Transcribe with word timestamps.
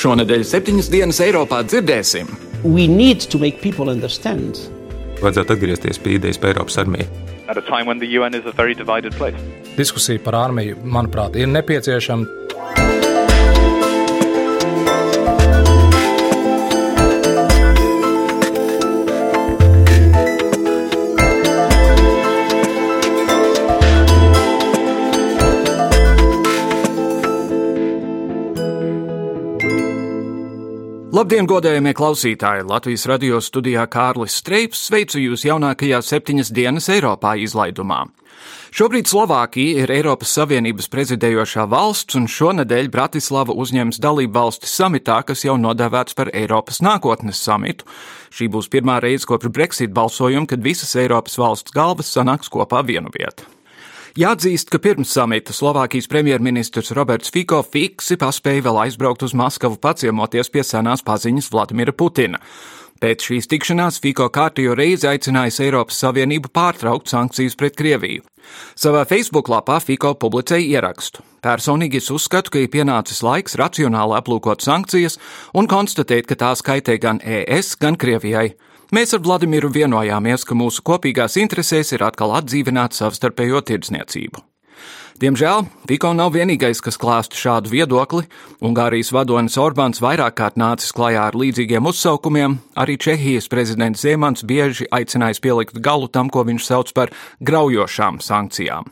Šonadēļ 0.00 0.44
septiņas 0.48 0.86
dienas 0.88 1.18
Eiropā 1.20 1.58
dzirdēsim. 1.68 2.28
Vajadzētu 5.20 5.52
atgriezties 5.52 6.00
pie 6.00 6.14
idejas 6.16 6.38
par 6.40 6.54
Eiropas 6.54 6.78
armiju. 6.80 7.04
Diskusija 9.76 10.22
par 10.24 10.38
armiju, 10.40 10.78
manuprāt, 10.96 11.36
ir 11.36 11.50
nepieciešama. 11.52 12.49
Labdien, 31.20 31.44
godējamie 31.44 31.90
klausītāji! 31.92 32.62
Latvijas 32.64 33.02
radio 33.10 33.42
studijā 33.44 33.82
Kārlis 33.92 34.38
Streips 34.40 34.86
sveicu 34.86 35.20
jūs 35.20 35.42
jaunākajā 35.44 35.98
septiņas 36.00 36.48
dienas 36.56 36.88
Eiropā 36.94 37.34
izlaidumā. 37.44 38.06
Šobrīd 38.72 39.10
Slovākija 39.10 39.82
ir 39.82 39.92
Eiropas 39.98 40.32
Savienības 40.38 40.88
prezidējošā 40.88 41.66
valsts, 41.68 42.16
un 42.16 42.24
šonadēļ 42.24 42.88
Bratislava 42.96 43.52
uzņems 43.52 44.00
dalību 44.00 44.32
valsti 44.38 44.72
samitā, 44.72 45.20
kas 45.28 45.44
jau 45.44 45.60
nodēvēts 45.60 46.16
par 46.16 46.32
Eiropas 46.32 46.80
nākotnes 46.80 47.44
samitu. 47.44 47.84
Šī 48.32 48.48
būs 48.56 48.72
pirmā 48.72 48.96
reize 49.04 49.28
kopš 49.28 49.52
Brexit 49.52 49.92
balsojuma, 49.92 50.48
kad 50.48 50.64
visas 50.64 50.96
Eiropas 50.96 51.36
valsts 51.36 51.76
galvas 51.76 52.16
sanāks 52.16 52.48
kopā 52.48 52.80
vienu 52.80 53.12
vietu. 53.12 53.59
Jāatzīst, 54.18 54.72
ka 54.72 54.80
pirms 54.82 55.12
samita 55.14 55.54
Slovākijas 55.54 56.08
premjerministrs 56.10 56.90
Roberts 56.98 57.30
Fico 57.30 57.60
fiksi 57.62 58.16
paspēja 58.18 58.64
vēl 58.66 58.80
aizbraukt 58.88 59.22
uz 59.22 59.36
Maskavu 59.38 59.76
paciemoties 59.78 60.50
pie 60.50 60.64
senās 60.66 61.04
paziņas 61.06 61.50
Vladimira 61.52 61.94
Putina. 61.94 62.40
Pēc 63.00 63.28
šīs 63.28 63.46
tikšanās 63.52 64.00
Fico 64.02 64.26
kārtējo 64.34 64.74
reizi 64.74 65.06
aicinājis 65.06 65.60
Eiropas 65.62 66.00
Savienību 66.02 66.50
pārtraukt 66.50 67.08
sankcijas 67.08 67.54
pret 67.54 67.78
Krieviju. 67.78 68.24
Savā 68.74 69.04
Facebook 69.06 69.46
lapā 69.48 69.78
Fico 69.80 70.10
publicēja 70.18 70.80
ierakstu. 70.80 71.22
Personīgi 71.40 72.02
es 72.02 72.10
uzskatu, 72.10 72.50
ka 72.50 72.64
ir 72.64 72.72
pienācis 72.72 73.22
laiks 73.22 73.54
racionāli 73.62 74.18
aplūkot 74.18 74.66
sankcijas 74.66 75.20
un 75.54 75.70
konstatēt, 75.70 76.26
ka 76.26 76.34
tās 76.34 76.66
kaitē 76.66 76.98
gan 76.98 77.22
ES, 77.22 77.76
gan 77.78 77.94
Krievijai. 77.94 78.50
Mēs 78.90 79.12
ar 79.14 79.20
Vladimiru 79.22 79.68
vienojāmies, 79.70 80.42
ka 80.42 80.56
mūsu 80.58 80.82
kopīgās 80.82 81.36
interesēs 81.38 81.92
ir 81.94 82.02
atkal 82.02 82.32
atdzīvināt 82.40 82.96
savstarpējo 82.98 83.62
tirdzniecību. 83.68 84.42
Diemžēl 85.20 85.66
Fiko 85.86 86.10
nav 86.16 86.32
vienīgais, 86.34 86.80
kas 86.82 86.98
klāst 86.98 87.36
šādu 87.38 87.70
viedokli. 87.70 88.24
Ungārijas 88.64 89.12
vadonis 89.14 89.58
Orbāns 89.62 90.02
vairāk 90.02 90.38
kārt 90.40 90.58
nācis 90.58 90.94
klajā 90.96 91.28
ar 91.28 91.38
līdzīgiem 91.38 91.86
uzsaukumiem, 91.86 92.56
arī 92.74 92.96
Čehijas 92.98 93.46
prezidents 93.52 94.02
Ziemans 94.02 94.42
bieži 94.42 94.88
aicinājis 94.90 95.42
pielikt 95.44 95.78
galu 95.78 96.08
tam, 96.08 96.32
ko 96.32 96.42
viņš 96.48 96.66
sauc 96.72 96.94
par 96.96 97.14
graujošām 97.38 98.18
sankcijām. 98.24 98.90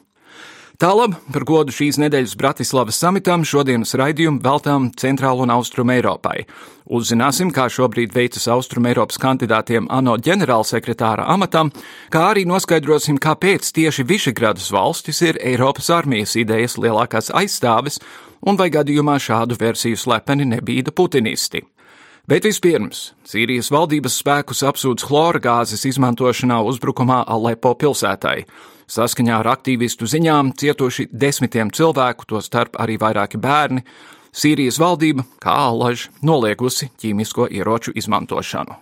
Tālāk, 0.78 1.16
par 1.34 1.42
godu 1.42 1.72
šīs 1.74 1.96
nedēļas 1.98 2.36
Bratislavas 2.38 3.00
samitam, 3.02 3.42
šodienas 3.42 3.96
raidījumu 3.98 4.38
veltām 4.44 4.84
Centrālu 4.94 5.42
un 5.42 5.50
Austrumu 5.50 5.90
Eiropai. 5.96 6.44
Uzzināsim, 6.86 7.50
kā 7.50 7.64
šobrīd 7.66 8.14
veicas 8.14 8.46
Austrumu 8.54 8.86
Eiropas 8.92 9.18
kandidātiem 9.18 9.88
ANO 9.90 10.14
ģenerālsekretāra 10.22 11.24
amatam, 11.34 11.72
kā 12.14 12.28
arī 12.28 12.46
noskaidrosim, 12.46 13.18
kāpēc 13.18 13.72
tieši 13.74 14.06
Višegradas 14.06 14.70
valstis 14.70 15.18
ir 15.26 15.42
Eiropas 15.42 15.90
armijas 15.90 16.36
idejas 16.38 16.78
lielākās 16.78 17.32
aizstāves, 17.34 17.98
un 18.46 18.54
vai 18.54 18.70
gadījumā 18.70 19.18
šādu 19.18 19.58
versiju 19.58 19.98
slepeni 19.98 20.46
nebīda 20.46 20.94
putinisti. 20.94 21.66
Bet 22.30 22.46
vispirms 22.46 23.16
Sīrijas 23.26 23.74
valdības 23.74 24.22
spēkus 24.22 24.62
apsūdz 24.70 25.10
chlora 25.10 25.42
gāzes 25.42 25.88
izmantošanā 25.90 26.62
uzbrukumā 26.70 27.24
Alepo 27.26 27.74
pilsētai. 27.74 28.44
Saskaņā 28.88 29.42
ar 29.42 29.50
aktīvistu 29.52 30.06
ziņām 30.08 30.54
cietuši 30.56 31.10
desmitiem 31.12 31.68
cilvēku, 31.76 32.24
tostarp 32.30 32.78
arī 32.80 32.96
vairāki 33.00 33.36
bērni. 33.36 33.84
Sīrijas 34.32 34.78
valdība, 34.80 35.26
kā 35.44 35.52
alaž, 35.68 36.08
noliegusi 36.24 36.88
ķīmisko 36.96 37.50
ieroču 37.52 37.92
izmantošanu. 38.00 38.78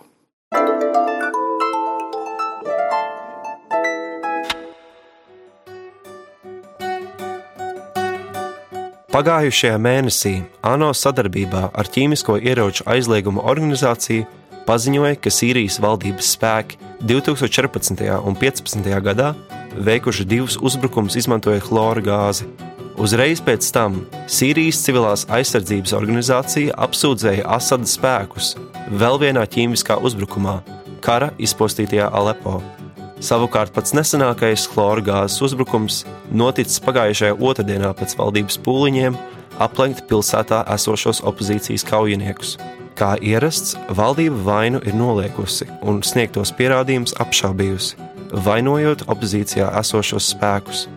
Pagājušajā 9.11 9.77
mēnesī 9.81 10.35
ANO 10.67 10.93
sadarbībā 10.93 11.71
ar 11.73 11.87
ķīmisko 11.89 12.37
ieroču 12.37 12.85
aizlieguma 12.87 13.43
organizāciju 13.49 14.27
paziņoja, 14.67 15.17
ka 15.21 15.31
Sīrijas 15.33 15.79
valdības 15.83 16.33
spēki 16.35 16.79
2014. 17.07 18.03
un 18.21 18.37
2015. 18.37 18.89
gadā 19.05 19.33
veikuši 19.77 20.25
divus 20.27 20.57
uzbrukumus, 20.61 21.17
izmantojot 21.19 21.65
chlora 21.69 22.03
gāzi. 22.03 22.47
Uzreiz 22.97 23.43
pēc 23.45 23.67
tam 23.73 23.99
Sīrijas 24.25 24.79
civilās 24.81 25.27
aizsardzības 25.29 25.93
organizācija 25.93 26.73
apsūdzēja 26.87 27.45
Asada 27.57 27.85
spēkus 27.85 28.55
vēl 28.89 29.21
vienā 29.21 29.45
ķīmiskā 29.45 29.99
uzbrukumā, 30.01 30.59
kara 31.05 31.29
izpostītajā 31.37 32.09
Alepo. 32.09 32.57
Savukārt 33.21 33.73
pats 33.73 33.95
nesenākais 33.97 34.67
chlora 34.69 35.01
gāzes 35.01 35.41
uzbrukums 35.45 36.03
noticis 36.29 36.81
pagājušajā 36.85 37.37
otrdienā 37.41 37.93
pēc 37.97 38.13
valdības 38.17 38.59
pūliņiem 38.65 39.17
aplenkt 39.63 40.05
pilsētā 40.09 40.63
esošos 40.75 41.23
opozīcijas 41.27 41.85
kaujiniekus. 41.87 42.57
Kā 42.97 43.13
ierasts, 43.21 43.77
valdība 43.93 44.41
vainu 44.45 44.81
ir 44.85 44.97
noliekusi 44.97 45.69
un 45.85 46.01
sniegtos 46.05 46.53
pierādījumus 46.57 47.17
apšaubījusi 47.21 48.07
vainojot 48.31 49.05
opozīcijā 49.07 49.69
esošos 49.79 50.31
spēkus. 50.33 50.87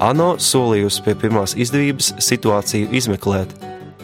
ANO 0.00 0.34
solījusi 0.40 1.02
pie 1.04 1.14
pirmās 1.22 1.54
izdevības 1.56 2.14
situāciju 2.24 2.88
izmeklēt, 2.96 3.52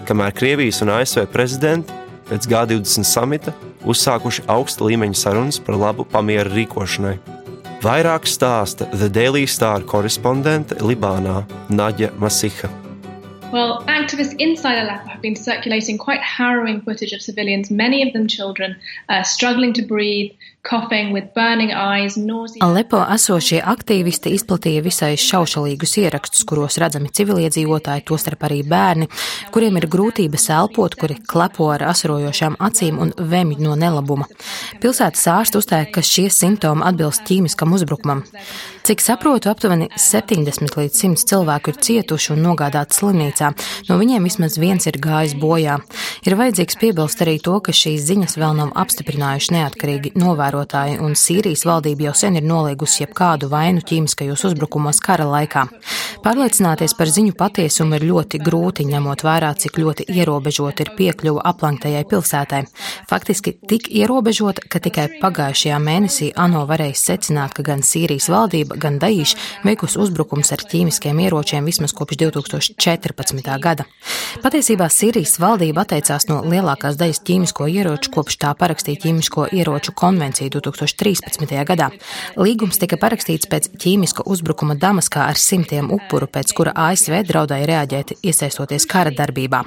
kamēr 0.09 0.35
Krievijas 0.37 0.83
un 0.85 0.93
ASV 0.93 1.25
prezidenti 1.33 1.93
pēc 2.29 2.49
G20 2.51 3.07
samita 3.07 3.55
uzsākuši 3.87 4.45
augsta 4.53 4.85
līmeņa 4.85 5.21
sarunas 5.23 5.61
par 5.63 5.79
labu 5.81 6.05
pamieru 6.05 6.53
rīkošanai. 6.53 7.17
Vairāk 7.85 8.27
stāsta 8.27 8.89
The 8.93 9.09
Daily 9.13 9.47
Star 9.47 9.85
korespondente 9.87 10.81
Libānā 10.83 11.45
Naģa 11.71 12.13
Masiha. 12.19 12.86
Well, 13.53 13.85
activists 13.85 14.35
inside 14.41 14.77
Aleppo 14.79 15.09
have 15.09 15.23
been 15.23 15.37
circulating 15.37 15.99
quite 15.99 16.21
harrowing 16.21 16.81
footage 16.81 17.13
of 17.13 17.23
civilians, 17.23 17.71
many 17.71 18.07
of 18.07 18.13
them 18.13 18.27
children, 18.27 18.77
uh, 19.09 19.23
struggling 19.23 19.73
to 19.75 19.83
breathe, 19.83 20.33
Alepo 22.65 22.99
esošie 23.15 23.61
aktīvisti 23.63 24.33
izplatīja 24.35 24.83
visai 24.83 25.13
šaušalīgus 25.21 25.93
ierakstus, 26.03 26.43
kuros 26.49 26.79
redzami 26.83 27.13
civiliedzīvotāji, 27.15 28.03
tostarp 28.09 28.43
arī 28.49 28.63
bērni, 28.67 29.07
kuriem 29.55 29.79
ir 29.79 29.87
grūtības 29.93 30.49
elpot, 30.57 30.97
kuri 30.99 31.21
klepo 31.31 31.69
ar 31.71 31.87
asarojošām 31.93 32.59
acīm 32.67 32.99
un 33.03 33.15
vemj 33.17 33.61
no 33.63 33.77
nelabuma. 33.79 34.27
Pilsētas 34.83 35.27
ārsts 35.37 35.61
uzstāja, 35.61 35.87
ka 35.95 36.03
šie 36.03 36.27
simptomi 36.35 36.83
atbilst 36.89 37.23
ķīmiskam 37.29 37.77
uzbrukumam. 37.77 38.25
Cik 38.87 39.03
saprotu, 39.03 39.51
aptuveni 39.51 39.89
70 39.99 40.79
līdz 40.79 40.99
100 40.99 41.31
cilvēku 41.31 41.73
ir 41.73 41.81
cietuši 41.83 42.35
un 42.35 42.43
nogādāti 42.47 42.99
slimnīcā. 43.01 43.53
No 43.89 43.99
viņiem 43.99 44.27
vismaz 44.27 44.59
viens 44.63 44.87
ir 44.87 44.99
gājis 45.03 45.35
bojā. 45.39 45.79
Ir 46.27 46.39
vajadzīgs 46.39 46.79
piebilst 46.79 47.23
arī 47.23 47.39
to, 47.43 47.59
ka 47.63 47.75
šīs 47.75 48.07
ziņas 48.07 48.39
vēl 48.39 48.55
nav 48.61 48.71
apstiprinājuši 48.79 49.57
neatkarīgi 49.59 50.15
novērotāji 50.19 50.56
novērotāji, 50.57 50.99
un 51.01 51.15
Sīrijas 51.15 51.65
valdība 51.67 52.09
jau 52.09 52.15
sen 52.15 52.37
ir 52.37 52.45
noliegusi 52.45 53.05
jebkādu 53.05 53.49
vainu 53.51 53.81
ķīmiskajos 53.85 54.45
uzbrukumos 54.49 55.01
kara 55.01 55.27
laikā. 55.29 55.67
Pārliecināties 56.25 56.95
par 56.97 57.07
ziņu 57.07 57.35
patiesumu 57.37 57.97
ir 57.97 58.07
ļoti 58.09 58.41
grūti, 58.41 58.87
ņemot 58.89 59.23
vērā, 59.23 59.53
cik 59.57 59.79
ļoti 59.79 60.07
ierobežota 60.09 60.85
ir 60.85 60.93
piekļuva 60.97 61.45
aplenktajai 61.45 62.05
pilsētai. 62.09 62.63
Faktiski 63.09 63.53
tik 63.69 63.91
ierobežota, 63.91 64.65
ka 64.69 64.81
tikai 64.81 65.21
pagājušajā 65.21 65.79
mēnesī 65.79 66.33
ANO 66.37 66.65
varēja 66.67 66.97
secināt, 66.97 67.55
ka 67.57 67.63
gan 67.67 67.85
Sīrijas 67.85 68.31
valdība, 68.33 68.79
gan 68.81 68.99
Daīša 69.03 69.65
veikusi 69.67 70.01
uzbrukums 70.03 70.53
ar 70.53 70.65
ķīmiskiem 70.67 71.21
ieročiem 71.27 71.67
vismaz 71.67 71.95
kopš 71.97 72.21
2014. 72.25 73.53
gada. 73.61 73.87
Patiesībā 74.43 74.89
Sīrijas 74.93 75.37
valdība 75.43 75.85
atteicās 75.85 76.29
no 76.31 76.43
lielākās 76.47 76.99
daļas 76.99 77.23
ķīmisko 77.27 77.69
ieroču 77.71 78.13
kopš 78.15 78.41
tā 78.43 78.53
parakstīja 78.59 79.05
ķīmisko 79.07 79.49
ieroču 79.57 79.95
konvenciju 79.97 80.46
2013. 80.55 81.53
gadā. 81.69 81.91
Līgums 82.37 82.79
tika 82.81 82.99
parakstīts 83.01 83.49
pēc 83.51 83.69
ķīmiska 83.83 84.25
uzbrukuma 84.27 84.77
Damaskā 84.79 85.27
ar 85.31 85.41
simtiem 85.41 85.91
upuru, 85.95 86.29
pēc 86.31 86.53
kura 86.57 86.75
ASV 86.87 87.21
draudēja 87.29 87.69
reaģēt, 87.71 88.15
iesaistoties 88.23 88.89
kara 88.91 89.13
darbībā. 89.15 89.63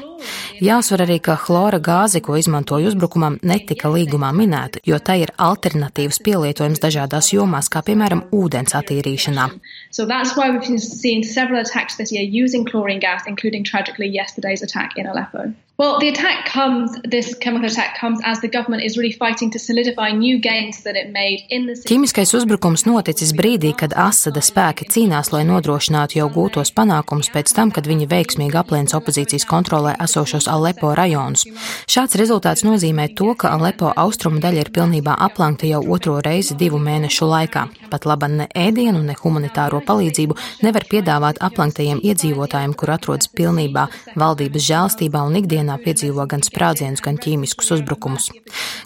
Jāuzsver 0.64 1.06
arī, 1.06 1.20
ka 1.24 1.38
chlora 1.40 1.80
gāze, 1.80 2.22
ko 2.26 2.36
izmantoja 2.40 2.92
uzbrukumam, 2.92 3.40
netika 3.44 3.92
līgumā 3.92 4.34
minēta, 4.36 4.82
jo 4.86 5.00
tai 5.00 5.22
ir 5.24 5.34
alternatīvs 5.38 6.22
pielietojums 6.26 6.84
dažādās 6.84 7.32
jomās, 7.34 7.72
kā 7.72 7.84
piemēram 7.86 8.26
ūdens 8.36 8.76
attīrīšanā. 8.80 9.50
So 9.92 10.06
that's 10.06 10.36
why 10.36 10.50
we've 10.50 10.80
seen 10.80 11.24
several 11.24 11.62
attacks 11.62 11.98
this 11.98 12.12
year 12.12 12.24
using 12.24 12.66
chlorine 12.66 13.00
gas, 13.00 13.24
including 13.28 13.64
tragically 13.64 14.08
yesterday's 14.08 14.64
attack 14.64 14.98
in 14.98 15.08
Aleppo. 15.08 15.54
Well, 15.80 15.98
the 15.98 16.10
attack 16.10 16.46
comes, 16.46 16.92
this 17.06 17.34
chemical 17.36 17.70
attack 17.70 17.98
comes 17.98 18.20
as 18.26 18.42
the 18.42 18.50
government 18.50 18.84
is 18.84 18.98
really 18.98 19.14
fighting 19.14 19.50
to 19.52 19.60
solidify 19.60 20.12
new 20.12 20.38
gains 20.38 20.84
that 20.84 20.98
it 20.98 21.14
made 21.14 21.46
in 21.50 21.68
the 21.68 21.76
Ķīmiskais 21.88 22.34
uzbrukums 22.36 22.84
noticis 22.84 23.32
brīdī, 23.32 23.72
kad 23.80 23.96
Asada 23.96 24.44
spēki 24.44 24.90
cīnās, 24.92 25.32
lai 25.32 25.46
nodrošinātu 25.48 26.18
jau 26.20 26.26
gūtos 26.36 26.74
panākumus 26.76 27.32
pēc 27.32 27.54
tam, 27.56 27.72
kad 27.72 27.88
viņi 27.88 28.10
veiksmīgi 28.12 28.60
apliens 28.60 28.92
opozīcijas 28.98 29.48
kontrolē 29.48 29.94
esošos 30.04 30.50
Alepo 30.52 30.92
rajonus. 31.00 31.46
Šāds 31.88 32.20
rezultāts 32.20 32.66
nozīmē 32.68 33.08
to, 33.16 33.30
ka 33.40 33.54
Alepo 33.56 33.94
austrumu 33.96 34.44
daļa 34.44 34.66
ir 34.66 34.74
pilnībā 34.76 35.16
aplankta 35.30 35.72
jau 35.72 35.80
otro 35.88 36.18
reizi 36.28 36.60
divu 36.60 36.84
mēnešu 36.84 37.32
laikā. 37.32 37.66
Pat 37.88 38.04
laba 38.04 38.28
ne 38.28 38.50
ēdienu, 38.52 39.00
ne 39.00 39.16
humanitāro 39.16 39.80
palīdzību 39.88 40.36
nevar 40.68 40.90
piedāvāt 40.92 41.40
aplanktajiem 41.40 42.04
iedzīvotājiem, 42.04 42.76
kur 42.76 42.92
atrodas 43.00 43.32
pilnībā 43.32 43.88
valdības 44.20 44.68
žēlstībā 44.74 45.24
un 45.24 45.40
ikdienā 45.40 45.69
ikdienā 45.70 45.78
piedzīvo 45.84 46.26
gan 46.28 46.42
sprādzienus, 46.42 47.02
gan 47.02 47.18
ķīmiskus 47.18 47.72
uzbrukumus. 47.78 48.30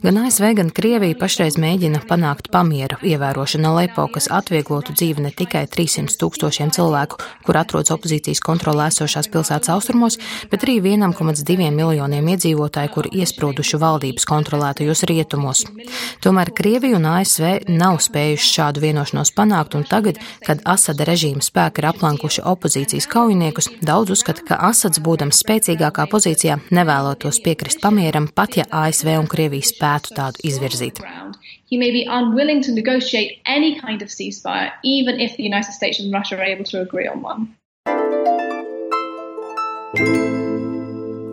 Gan 0.04 0.18
ASV, 0.18 0.54
gan 0.58 0.70
Krievija 0.70 1.16
pašreiz 1.16 1.56
mēģina 1.58 2.04
panākt 2.08 2.50
pamiera 2.52 2.98
ievērošanu 3.02 3.70
Alepo, 3.70 4.08
kas 4.12 4.28
atvieglotu 4.30 4.94
dzīvi 4.94 5.24
ne 5.24 5.32
tikai 5.32 5.66
300 5.68 6.18
tūkstošiem 6.20 6.74
cilvēku, 6.74 7.20
kur 7.46 7.58
atrodas 7.58 7.94
opozīcijas 7.94 8.42
kontrolē 8.44 8.90
esošās 8.92 9.30
pilsētas 9.32 9.72
austrumos, 9.72 10.20
bet 10.52 10.66
arī 10.66 10.80
1,2 10.82 11.72
miljoniem 11.72 12.28
iedzīvotāju, 12.34 12.92
kur 12.94 13.08
iesprūduši 13.12 13.80
valdības 13.80 14.28
kontrolētajos 14.28 15.06
rietumos. 15.08 15.64
Tomēr 16.24 16.52
Krievija 16.56 17.00
un 17.00 17.08
ASV 17.08 17.70
nav 17.72 18.02
spējuši 18.04 18.52
šādu 18.58 18.84
vienošanos 18.84 19.34
panākt, 19.36 19.78
un 19.78 19.88
tagad, 19.88 20.20
kad 20.44 20.62
Asada 20.68 21.08
režīma 21.08 21.44
spēki 21.44 21.84
ir 21.84 21.90
aplankuši 21.94 22.44
opozīcijas 22.50 23.08
kaujiniekus, 23.12 23.70
daudz 23.84 24.18
uzskata, 24.18 24.44
ka 24.48 24.60
Asads, 24.70 25.02
būdams 25.04 25.40
spēcīgākā 25.44 26.08
pozīcijā, 26.12 26.60
nevēlotos 26.74 27.40
piekrist 27.46 27.82
pamieram, 27.84 28.28
pat 28.36 28.58
ja 28.60 28.66
ASV 28.70 29.14
un 29.20 29.30
Krievija 29.30 29.70
spētu 29.70 30.18
tādu 30.18 30.44
izvirzīt. 30.50 31.02
He 31.70 31.78
may 31.78 31.92
be 31.92 32.06
unwilling 32.06 32.62
to 32.66 32.72
negotiate 32.72 33.40
any 33.46 33.80
kind 33.80 34.02
of 34.02 34.10
ceasefire, 34.10 34.72
even 34.84 35.20
if 35.20 35.38
the 35.38 35.44
United 35.44 35.74
States 35.74 36.00
and 36.00 36.14
Russia 36.14 36.38
are 36.38 36.46
able 36.46 36.66
to 36.66 36.82
agree 36.82 37.08
on 37.08 37.22
one. 37.24 37.48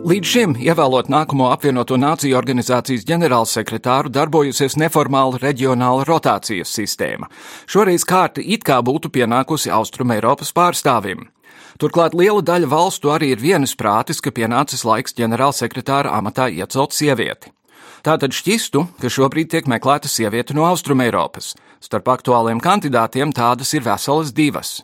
Līdz 0.01 0.27
šim, 0.27 0.53
ievēlot 0.57 1.11
nākamo 1.13 1.51
apvienoto 1.53 1.95
nāciju 1.95 2.35
organizācijas 2.39 3.05
ģenerālsekretāru, 3.05 4.09
darbojusies 4.09 4.73
neformāla 4.81 5.37
reģionāla 5.39 6.07
rotācijas 6.09 6.73
sistēma. 6.73 7.29
Šoreiz 7.69 8.03
kārta 8.09 8.41
it 8.41 8.65
kā 8.65 8.79
būtu 8.81 9.13
pienākusi 9.13 9.69
Austrum 9.71 10.11
Eiropas 10.15 10.49
pārstāvim. 10.57 11.27
Turklāt 11.81 12.13
liela 12.13 12.43
daļa 12.45 12.67
valstu 12.69 13.09
arī 13.09 13.31
ir 13.33 13.39
vienisprātis, 13.41 14.19
ka 14.21 14.29
pienācis 14.29 14.83
laiks 14.85 15.15
ģenerālsekretāra 15.17 16.11
amatā 16.13 16.45
iecelt 16.53 16.93
sievieti. 16.93 17.49
Tātad 18.05 18.35
šķistu, 18.37 18.83
ka 19.01 19.09
šobrīd 19.09 19.49
tiek 19.49 19.69
meklēta 19.69 20.09
sieviete 20.09 20.53
no 20.53 20.67
Austrumēropas. 20.69 21.55
Starp 21.81 22.11
aktuāliem 22.13 22.61
kandidātiem 22.61 23.33
tādas 23.33 23.73
ir 23.73 23.81
veselas 23.85 24.29
divas. 24.29 24.83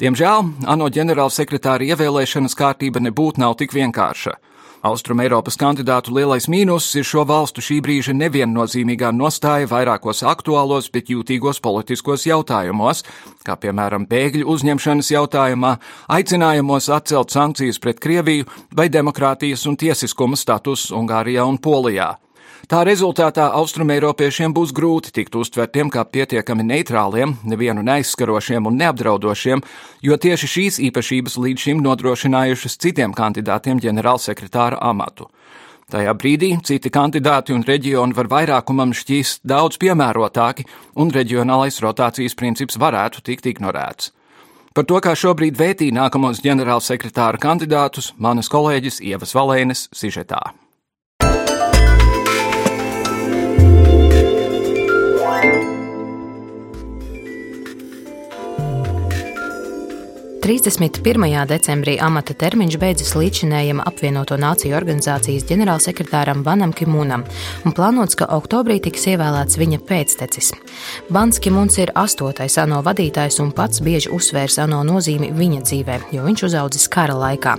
Diemžēl 0.00 0.68
ANO 0.68 0.90
ģenerālsekretāra 0.92 1.88
ievēlēšanas 1.94 2.56
kārtība 2.60 3.00
nebūtu 3.08 3.40
nav 3.40 3.56
tik 3.62 3.72
vienkārša. 3.72 4.36
Austrum 4.82 5.18
Eiropas 5.18 5.56
kandidātu 5.58 6.12
lielais 6.14 6.44
mīnus 6.46 6.86
ir 6.94 7.06
šo 7.06 7.24
valstu 7.26 7.62
šī 7.64 7.80
brīža 7.82 8.12
neviennozīmīgā 8.14 9.10
nostāja 9.10 9.66
vairākos 9.66 10.22
aktuālos, 10.22 10.86
bet 10.94 11.10
jūtīgos 11.10 11.58
politiskos 11.64 12.28
jautājumos, 12.28 13.02
kā 13.42 13.58
piemēram 13.58 14.06
bēgļu 14.06 14.46
uzņemšanas 14.54 15.10
jautājumā, 15.16 15.74
aicinājumos 16.14 16.88
atcelt 16.94 17.34
sankcijas 17.34 17.82
pret 17.82 17.98
Krieviju 17.98 18.46
vai 18.70 18.86
demokrātijas 18.86 19.66
un 19.66 19.74
tiesiskuma 19.82 20.38
status 20.38 20.92
Ungārijā 20.94 21.42
un 21.42 21.58
Polijā. 21.58 22.14
Tā 22.68 22.82
rezultātā 22.84 23.46
austrumēropiešiem 23.56 24.52
būs 24.52 24.74
grūti 24.76 25.08
tikt 25.16 25.38
uztvertiem 25.40 25.88
kā 25.88 26.02
pietiekami 26.04 26.66
neitrāliem, 26.68 27.30
nevienu 27.48 27.80
neaizskarošiem 27.80 28.68
un 28.68 28.76
neapdraudošiem, 28.76 29.62
jo 30.04 30.18
tieši 30.20 30.50
šīs 30.54 30.78
īpašības 30.90 31.38
līdz 31.40 31.64
šim 31.64 31.80
nodrošinājušas 31.86 32.76
citiem 32.84 33.16
kandidātiem 33.16 33.80
ģenerālsekretāra 33.80 34.82
amatu. 34.84 35.30
Tajā 35.88 36.12
brīdī 36.20 36.52
citi 36.60 36.92
kandidāti 36.92 37.56
un 37.56 37.64
reģioni 37.64 38.12
var 38.12 38.28
vairākumam 38.34 38.92
šķīst 38.92 39.48
daudz 39.48 39.80
piemērotāki, 39.80 40.68
un 41.00 41.08
reģionālais 41.08 41.80
rotācijas 41.80 42.36
princips 42.36 42.76
varētu 42.76 43.24
tikt 43.24 43.48
ignorēts. 43.48 44.12
Par 44.76 44.84
to, 44.84 45.00
kā 45.00 45.16
šobrīd 45.16 45.56
vētī 45.56 45.88
nākamos 45.88 46.44
ģenerālsekretāra 46.44 47.40
kandidātus, 47.40 48.12
manas 48.20 48.52
kolēģis 48.52 49.00
Ievas 49.08 49.32
Valēnes 49.32 49.88
sižetā. 49.96 50.50
31. 60.48 61.44
decembrī 61.44 61.98
amata 62.00 62.32
termiņš 62.32 62.76
beidzas 62.80 63.10
līdzinējuma 63.20 63.84
apvienoto 63.84 64.38
nāciju 64.40 64.78
organizācijas 64.78 65.42
ģenerālsekretāram 65.44 66.40
Banam 66.40 66.70
Kimunam, 66.72 67.26
un 67.68 67.74
plānots, 67.76 68.16
ka 68.16 68.30
oktobrī 68.32 68.78
tiks 68.80 69.04
ievēlēts 69.12 69.58
viņa 69.60 69.78
pēctecis. 69.84 70.54
Bans 71.12 71.36
Kimuns 71.44 71.76
ir 71.82 71.92
astotais 71.92 72.56
ANO 72.62 72.78
vadītājs 72.86 73.42
un 73.44 73.52
pats 73.52 73.82
bieži 73.84 74.08
uzsvērs 74.16 74.56
ANO 74.64 74.78
nozīmi 74.88 75.28
viņa 75.36 75.60
dzīvē, 75.68 75.98
jo 76.16 76.24
viņš 76.24 76.44
uzaudzis 76.48 76.88
kara 76.96 77.18
laikā. 77.26 77.58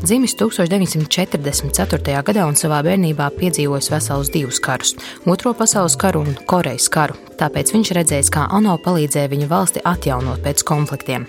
Dzimis 0.00 0.32
1944. 0.40 2.22
gadā 2.24 2.46
un 2.48 2.56
savā 2.56 2.80
bērnībā 2.88 3.26
piedzīvojis 3.36 3.92
veselus 3.92 4.32
divus 4.32 4.62
karus- 4.64 4.94
Otro 5.34 5.52
pasaules 5.52 5.96
karu 6.00 6.24
un 6.24 6.38
Korejas 6.46 6.88
karu, 6.88 7.20
tāpēc 7.36 7.76
viņš 7.76 7.92
redzējis, 8.00 8.32
kā 8.32 8.48
ANO 8.48 8.78
palīdzēja 8.80 9.28
viņa 9.28 9.48
valsti 9.52 9.84
atjaunot 9.84 10.40
pēc 10.40 10.64
konfliktiem. 10.64 11.28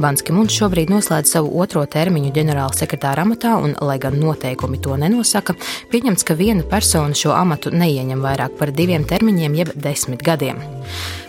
Banski 0.00 0.34
Muns 0.36 0.54
šobrīd 0.56 0.92
noslēdz 0.92 1.34
savu 1.36 1.52
otro 1.62 1.84
termiņu 1.90 2.32
ģenerāla 2.36 2.76
sekretāra 2.76 3.24
amatā, 3.26 3.56
un, 3.62 3.76
lai 3.80 3.98
gan 4.02 4.18
noteikumi 4.20 4.80
to 4.84 4.96
nenosaka, 5.00 5.56
pieņemts, 5.92 6.26
ka 6.26 6.38
viena 6.38 6.66
persona 6.68 7.16
šo 7.16 7.34
amatu 7.36 7.74
neieņem 7.74 8.24
vairāk 8.24 8.58
par 8.60 8.74
diviem 8.74 9.06
termiņiem, 9.08 9.60
jeb 9.62 9.76
desmit 9.76 10.24
gadiem. 10.24 10.60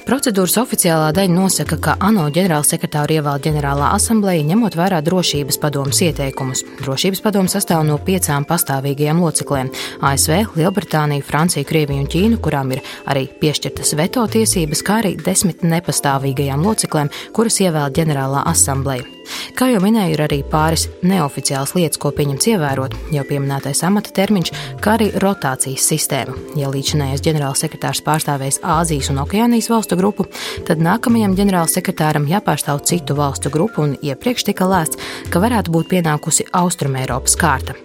Procedūras 0.05 0.53
oficiālā 0.61 1.07
daļa 1.17 1.33
nosaka, 1.33 1.79
ka 1.81 1.95
ANO 2.05 2.27
ģenerālsekretāru 2.35 3.15
ievēl 3.15 3.39
ģenerālā 3.41 3.87
asambleja, 3.95 4.43
ņemot 4.45 4.77
vērā 4.77 4.99
drošības 5.01 5.57
padomus 5.63 6.03
ieteikumus. 6.05 6.61
Drošības 6.83 7.23
padomu 7.25 7.49
sastāv 7.49 7.81
no 7.87 7.97
piecām 7.97 8.45
pastāvīgajām 8.45 9.23
locekliem- 9.25 9.73
ASV, 10.11 10.53
Lielbritānija, 10.61 11.25
Francija, 11.25 11.65
Krievija 11.65 12.05
un 12.05 12.07
Ķīna, 12.07 12.37
kurām 12.37 12.77
ir 12.77 12.83
arī 13.07 13.25
piešķirtas 13.41 13.97
veto 13.97 14.27
tiesības, 14.27 14.85
kā 14.85 15.01
arī 15.01 15.17
desmit 15.17 15.65
nepastāvīgajām 15.65 16.61
locekliem, 16.61 17.09
kuras 17.33 17.57
ievēl 17.57 17.89
ģenerālā 17.89 18.45
asambleja. 18.45 19.14
Kā 19.57 19.69
jau 19.71 19.81
minēju, 19.83 20.15
ir 20.15 20.23
arī 20.25 20.39
pāris 20.47 20.87
neoficiāls 21.05 21.75
lietas, 21.77 21.99
ko 22.01 22.11
pieņemts 22.15 22.49
ievērot, 22.53 22.97
jau 23.15 23.23
pieminētais 23.27 23.83
amata 23.87 24.13
termiņš, 24.15 24.51
kā 24.83 24.95
arī 24.97 25.09
rotācijas 25.23 25.87
sistēma. 25.91 26.35
Ja 26.59 26.71
līdzinājais 26.73 27.23
ģenerālsekretārs 27.25 28.03
pārstāvēs 28.05 28.61
Āzijas 28.61 29.11
un 29.13 29.23
Okeānijas 29.23 29.71
valstu 29.71 29.99
grupu, 29.99 30.27
tad 30.67 30.83
nākamajam 30.83 31.37
ģenerālsekretāram 31.39 32.29
jāpārstāv 32.31 32.83
citu 32.87 33.17
valstu 33.19 33.53
grupu, 33.53 33.87
un 33.87 33.97
iepriekš 34.01 34.49
tika 34.51 34.69
lēsts, 34.69 35.01
ka 35.33 35.43
varētu 35.43 35.73
būt 35.75 35.91
pienākusi 35.95 36.49
Austrumēropas 36.55 37.39
kārta. 37.39 37.77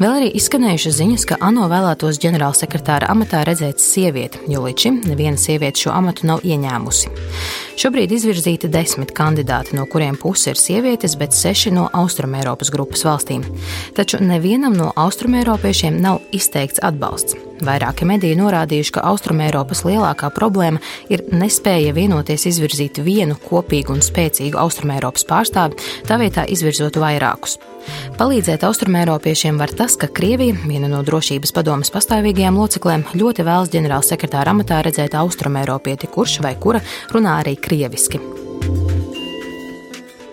Vēl 0.00 0.14
arī 0.16 0.28
izskanējušas 0.38 0.94
ziņas, 0.96 1.24
ka 1.28 1.36
ANO 1.44 1.66
vēlētos 1.68 2.16
ģenerālsekretāra 2.22 3.10
amatā 3.12 3.42
redzēt 3.44 3.82
sievieti, 3.84 4.40
jo 4.48 4.62
līdz 4.64 4.86
šim 4.86 5.00
neviena 5.04 5.36
sieviete 5.36 5.82
šo 5.82 5.92
amatu 5.92 6.24
nav 6.30 6.40
ieņēmusi. 6.40 7.12
Šobrīd 7.80 8.10
izvirzīti 8.12 8.68
desmit 8.68 9.14
kandidāti, 9.16 9.72
no 9.78 9.86
kuriem 9.88 10.18
puse 10.20 10.52
ir 10.52 10.58
sievietes, 10.60 11.14
bet 11.16 11.32
seši 11.32 11.70
no 11.72 11.86
Austrumēropas 11.96 12.68
grupas 12.74 13.06
valstīm. 13.08 13.46
Taču 13.96 14.20
nevienam 14.20 14.76
no 14.76 14.90
austrumēropiešiem 15.00 15.96
nav 16.04 16.20
izteikts 16.36 16.82
atbalsts. 16.84 17.38
Vairāki 17.64 18.04
mediji 18.08 18.36
norādījuši, 18.36 18.94
ka 18.96 19.04
Austrumēropas 19.10 19.82
lielākā 19.84 20.28
problēma 20.36 20.80
ir 21.12 21.24
nespēja 21.32 21.96
vienoties 21.96 22.46
izvirzīt 22.52 23.00
vienu 23.04 23.36
kopīgu 23.48 23.96
un 23.96 24.04
spēcīgu 24.04 24.60
Austrumēropas 24.60 25.24
pārstāvi, 25.28 25.80
tā 26.08 26.20
vietā 26.20 26.44
izvirzot 26.48 27.00
vairākus. 27.00 27.58
Palīdzēt 28.20 28.64
austrumēropiešiem 28.68 29.56
var 29.60 29.72
tas, 29.76 29.96
ka 30.00 30.08
Krievija, 30.12 30.56
viena 30.68 30.88
no 30.90 31.00
drošības 31.04 31.54
padomas 31.56 31.92
pastāvīgajām 31.94 32.58
loceklēm, 32.60 33.06
ļoti 33.16 33.46
vēlas 33.46 33.72
ģenerālsekretāra 33.72 34.52
amatā 34.52 34.82
redzēt 34.84 35.16
austrumēropieti, 35.16 36.10
kurš 36.12 36.40
vai 36.44 36.52
kura 36.60 36.82
runā 37.14 37.38
arī 37.40 37.56
krieviski. 37.70 38.18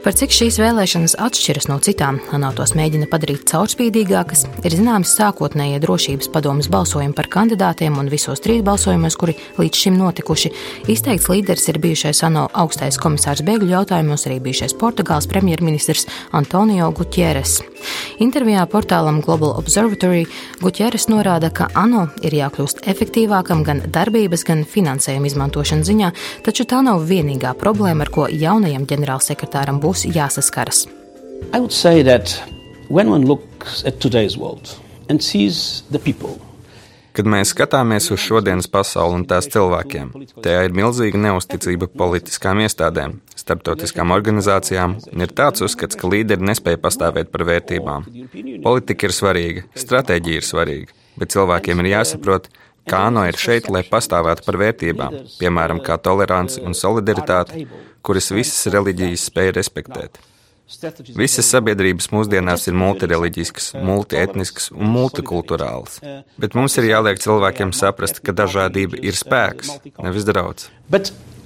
Par 0.07 0.15
cik 0.15 0.31
šīs 0.31 0.55
vēlēšanas 0.61 1.17
atšķiras 1.19 1.65
no 1.67 1.75
citām, 1.83 2.21
ANO 2.31 2.53
tos 2.55 2.71
mēģina 2.79 3.09
padarīt 3.11 3.41
caurspīdīgākas, 3.49 4.45
ir 4.63 4.75
zināms 4.79 5.11
sākotnējie 5.17 5.81
drošības 5.83 6.29
padomas 6.31 6.69
balsojumi 6.71 7.11
par 7.17 7.27
kandidātiem 7.33 7.97
un 7.99 8.07
visos 8.07 8.39
trīs 8.39 8.61
balsojumos, 8.63 9.17
kuri 9.19 9.35
līdz 9.59 9.81
šim 9.81 9.97
notikuši. 9.99 10.53
Izteikts 10.93 11.27
līderis 11.27 11.67
ir 11.67 11.81
bijušais 11.83 12.23
ANO 12.23 12.45
augstais 12.55 12.95
komisārs 13.03 13.43
bēgļu 13.43 13.67
jautājumos, 13.73 14.23
arī 14.29 14.37
bijušais 14.45 14.77
Portugāles 14.79 15.27
premjerministrs 15.27 16.07
Antonio 16.31 16.87
Gutieres. 16.95 17.57
Intervijā 18.23 18.63
portālam 18.71 19.19
Global 19.25 19.57
Observatory 19.59 20.23
Gutieres 20.63 21.09
norāda, 21.11 21.51
ka 21.51 21.67
ANO 21.75 22.05
ir 22.23 22.39
jākļūst 22.39 22.87
efektīvākam 22.87 23.67
gan 23.67 23.83
darbības, 23.91 24.47
gan 24.47 24.63
finansējuma 24.63 25.27
izmantošanas 25.27 25.91
ziņā, 25.91 26.15
taču 26.47 26.63
tā 26.63 26.79
nav 26.87 27.03
vienīgā 27.11 27.51
problēma, 27.59 28.07
ar 28.07 28.15
ko 28.15 28.31
jaunajam 28.31 28.87
ģenerālsekretāram 28.87 29.83
būs 29.83 29.96
būs 29.97 30.13
jāsaskaras? 30.13 30.85
Kad 37.17 37.25
mēs 37.25 37.49
skatāmies 37.55 38.11
uz 38.13 38.21
šodienas 38.21 38.67
pasauli 38.69 39.17
un 39.17 39.23
tās 39.25 39.47
cilvēkiem, 39.49 40.11
tajā 40.45 40.67
ir 40.67 40.75
milzīga 40.77 41.17
neusticība 41.17 41.87
politiskām 41.89 42.61
iestādēm, 42.61 43.15
starptautiskām 43.33 44.13
organizācijām, 44.13 44.99
un 45.15 45.25
ir 45.25 45.33
tāds 45.33 45.65
uzskats, 45.65 45.97
ka 45.97 46.11
līderi 46.13 46.45
nespēja 46.45 46.77
pastāvēt 46.77 47.33
par 47.33 47.47
vērtībām. 47.49 48.05
Politika 48.61 49.09
ir 49.09 49.17
svarīga, 49.17 49.65
stratēģija 49.73 50.43
ir 50.43 50.45
svarīga, 50.45 50.93
bet 51.17 51.33
cilvēkiem 51.33 51.81
ir 51.81 51.93
jāsaprot, 51.95 52.51
ka 52.53 52.66
ANO 52.95 53.25
ir 53.27 53.37
šeit, 53.39 53.67
lai 53.73 53.83
pastāvētu 53.87 54.45
par 54.45 54.57
vērtībām, 54.61 55.19
piemēram, 55.41 55.81
kā 55.83 55.97
tolerance 55.99 56.61
un 56.63 56.77
solidaritāte, 56.77 57.65
kuras 58.05 58.31
visas 58.31 58.67
reliģijas 58.73 59.27
spēj 59.31 59.53
respektēt. 59.57 60.19
Visas 61.15 61.47
sabiedrības 61.47 62.09
mūsdienās 62.11 62.67
ir 62.67 62.75
multireliģiskas, 62.75 63.69
multietniskas 63.87 64.67
un 64.75 64.91
multikulturālas, 64.91 66.01
bet 66.35 66.57
mums 66.59 66.75
ir 66.79 66.89
jāliek 66.89 67.21
cilvēkiem 67.23 67.71
saprast, 67.75 68.19
ka 68.19 68.35
dažādība 68.35 68.99
ir 68.99 69.15
spēks, 69.15 69.71
nevis 70.03 70.27
draudz. 70.27 70.67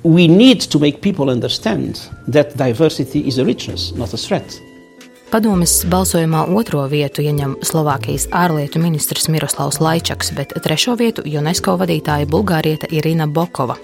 We 0.03 0.25
need 0.25 0.65
to 0.73 0.79
make 0.79 1.03
people 1.05 1.29
understand 1.29 2.01
that 2.25 2.57
diversity 2.57 3.21
is 3.27 3.37
a 3.37 3.45
richness, 3.45 3.91
not 3.93 4.15
a 4.15 4.17
threat. 4.17 4.57
Padomes 5.31 5.85
balsojumā 5.87 6.41
otro 6.51 6.81
vietu 6.91 7.23
ieņem 7.23 7.53
Slovākijas 7.63 8.25
ārlietu 8.35 8.81
ministrs 8.83 9.29
Miroslavs 9.31 9.77
Laičaks, 9.79 10.33
bet 10.35 10.51
trešo 10.65 10.97
vietu 10.99 11.23
UNESCO 11.23 11.77
vadītāja 11.79 12.27
Bulgārieta 12.27 12.89
Irina 12.91 13.29
Bokova. 13.31 13.77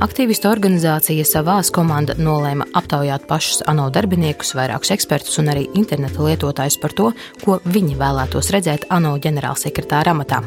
Aktīvistu 0.00 0.48
organizācija 0.48 1.26
Savās 1.28 1.68
komanda 1.76 2.16
nolēma 2.16 2.70
aptaujāt 2.80 3.26
pašus 3.28 3.60
ANO 3.68 3.90
darbiniekus, 3.92 4.54
vairākus 4.56 4.94
ekspertus 4.96 5.36
un 5.42 5.52
arī 5.52 5.66
interneta 5.76 6.24
lietotājus 6.24 6.80
par 6.80 6.96
to, 6.96 7.10
ko 7.44 7.58
viņi 7.68 7.98
vēlētos 8.00 8.48
redzēt 8.56 8.88
ANO 8.88 9.18
ģenerālsekretāra 9.20 10.16
amatā. 10.16 10.40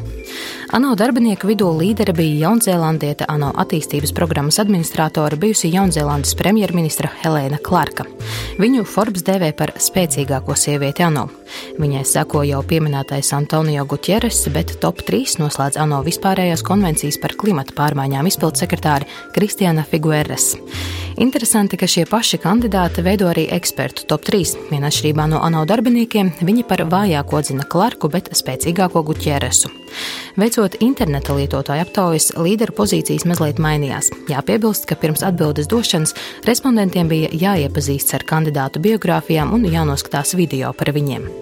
ANO 0.72 0.94
darbinieku 0.96 1.50
vidū 1.50 1.66
līdere 1.76 2.14
bija 2.16 2.46
Jaunzēlandieta, 2.46 3.26
ANO 3.28 3.50
attīstības 3.60 4.14
programmas 4.16 4.56
administratore, 4.62 5.36
bijusi 5.36 5.68
Jaunzēlandes 5.74 6.32
premjerministra 6.38 7.10
Helēna 7.20 7.58
Klarka. 7.60 8.06
Viņu 8.56 8.86
Forbes 8.88 9.26
dēvē 9.26 9.52
par 9.58 9.74
spēcīgāko 9.76 10.56
sievieti 10.56 11.04
ANO. 11.04 11.26
Viņai 11.82 12.04
seko 12.08 12.42
jau 12.46 12.62
pieminētais 12.66 13.32
Antonio 13.36 13.84
Gutieres, 13.88 14.44
bet 14.54 14.76
top 14.82 15.04
3 15.08 15.38
noslēdz 15.42 15.80
ANO 15.82 16.02
vispārējās 16.06 16.64
konvencijas 16.66 17.20
par 17.22 17.36
klimata 17.38 17.76
pārmaiņām 17.78 18.30
izpildu 18.30 18.64
sekretāri 18.64 19.08
Kristiāna 19.36 19.86
Figueres. 19.88 20.52
Interesanti, 21.20 21.76
ka 21.76 21.86
šie 21.86 22.06
paši 22.08 22.38
kandidāti 22.40 23.02
veido 23.04 23.28
arī 23.28 23.44
ekspertu 23.52 24.06
top 24.08 24.24
3. 24.24 24.54
Viena 24.70 24.88
atšķirībā 24.88 25.26
no 25.28 25.42
ANO 25.44 25.66
darbiniekiem, 25.68 26.32
viņi 26.40 26.64
par 26.68 26.84
vājāko 26.88 27.40
atzina 27.40 27.66
Klarku, 27.68 28.08
bet 28.12 28.32
spēcīgāko 28.36 29.04
Gutieresu. 29.06 29.70
Veicot 30.40 30.78
interneta 30.80 31.36
lietotāju 31.36 31.84
aptaujas, 31.84 32.30
līderu 32.40 32.72
pozīcijas 32.78 33.28
mazliet 33.28 33.60
mainījās. 33.60 34.08
Jāpiebilst, 34.32 34.88
ka 34.88 34.96
pirms 34.96 35.24
atbildes 35.26 35.68
došanas 35.68 36.16
respondentiem 36.48 37.12
bija 37.12 37.32
jāiepazīstas 37.44 38.20
ar 38.20 38.28
kandidātu 38.32 38.80
biogrāfijām 38.80 39.52
un 39.52 39.68
jānoskatās 39.68 40.36
video 40.38 40.72
par 40.72 40.94
viņiem. 40.96 41.41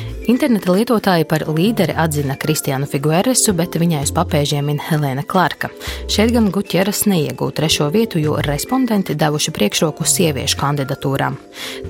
Interneta 0.31 0.71
lietotāji 0.71 1.25
par 1.27 1.43
līderi 1.51 1.91
atzina 1.99 2.37
Kristiānu 2.39 2.87
Figueresu, 2.87 3.51
bet 3.57 3.73
viņai 3.75 4.05
uz 4.05 4.11
papēžiem 4.15 4.69
min 4.69 4.77
Helēna 4.79 5.25
Klarka. 5.27 5.67
Šeit 6.11 6.31
gan 6.31 6.45
Guķeras 6.55 7.01
neiegūta 7.09 7.57
trešo 7.57 7.89
vietu, 7.91 8.21
jo 8.21 8.37
respondenti 8.45 9.17
devuši 9.19 9.51
priekšroku 9.57 10.07
sieviešu 10.07 10.59
kandidatūrām. 10.61 11.35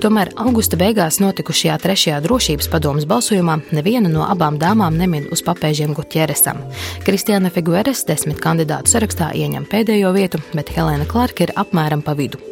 Tomēr 0.02 0.32
augusta 0.42 0.78
beigās 0.80 1.20
notikušajā 1.22 1.76
trešajā 1.84 2.18
drošības 2.24 2.70
padomas 2.72 3.06
balsojumā 3.12 3.60
neviena 3.76 4.10
no 4.10 4.26
abām 4.26 4.58
dāmām 4.58 4.98
nemin 4.98 5.28
uz 5.30 5.44
papēžiem 5.46 5.94
Guķeresam. 5.94 6.64
Kristiāna 7.06 7.52
Figueres 7.54 8.02
desmit 8.08 8.42
kandidātu 8.42 8.90
sarakstā 8.96 9.30
ieņem 9.38 9.68
pēdējo 9.70 10.10
vietu, 10.18 10.42
bet 10.56 10.72
Helēna 10.74 11.06
Klarka 11.06 11.46
ir 11.46 11.54
apmēram 11.62 12.02
pa 12.02 12.16
vidu. 12.18 12.42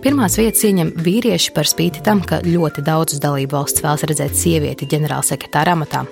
Pirmās 0.00 0.38
vietas 0.40 0.64
ieņem 0.64 0.94
vīrieši 1.04 1.52
par 1.52 1.68
spīti 1.68 2.00
tam, 2.06 2.24
ka 2.24 2.40
ļoti 2.46 2.86
daudzas 2.86 3.20
dalību 3.20 3.58
valsts 3.58 3.84
vēlas 3.84 4.08
redzēt 4.08 4.40
sievieti 4.40 4.88
ģenerāla 4.88 5.33
ģenerālsekretāra 5.34 5.74
amatā. 5.74 6.04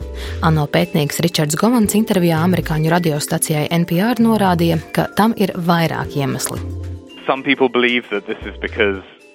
ANO 0.43 0.67
pētnieks 0.67 1.21
Ričards 1.23 1.57
Govans 1.57 1.95
intervijā 1.95 2.43
amerikāņu 2.43 2.91
radiostacijai 2.91 3.69
NPR 3.71 4.21
norādīja, 4.21 4.79
ka 4.93 5.09
tam 5.17 5.35
ir 5.37 5.52
vairāk 5.57 6.17
iemesli. 6.17 6.61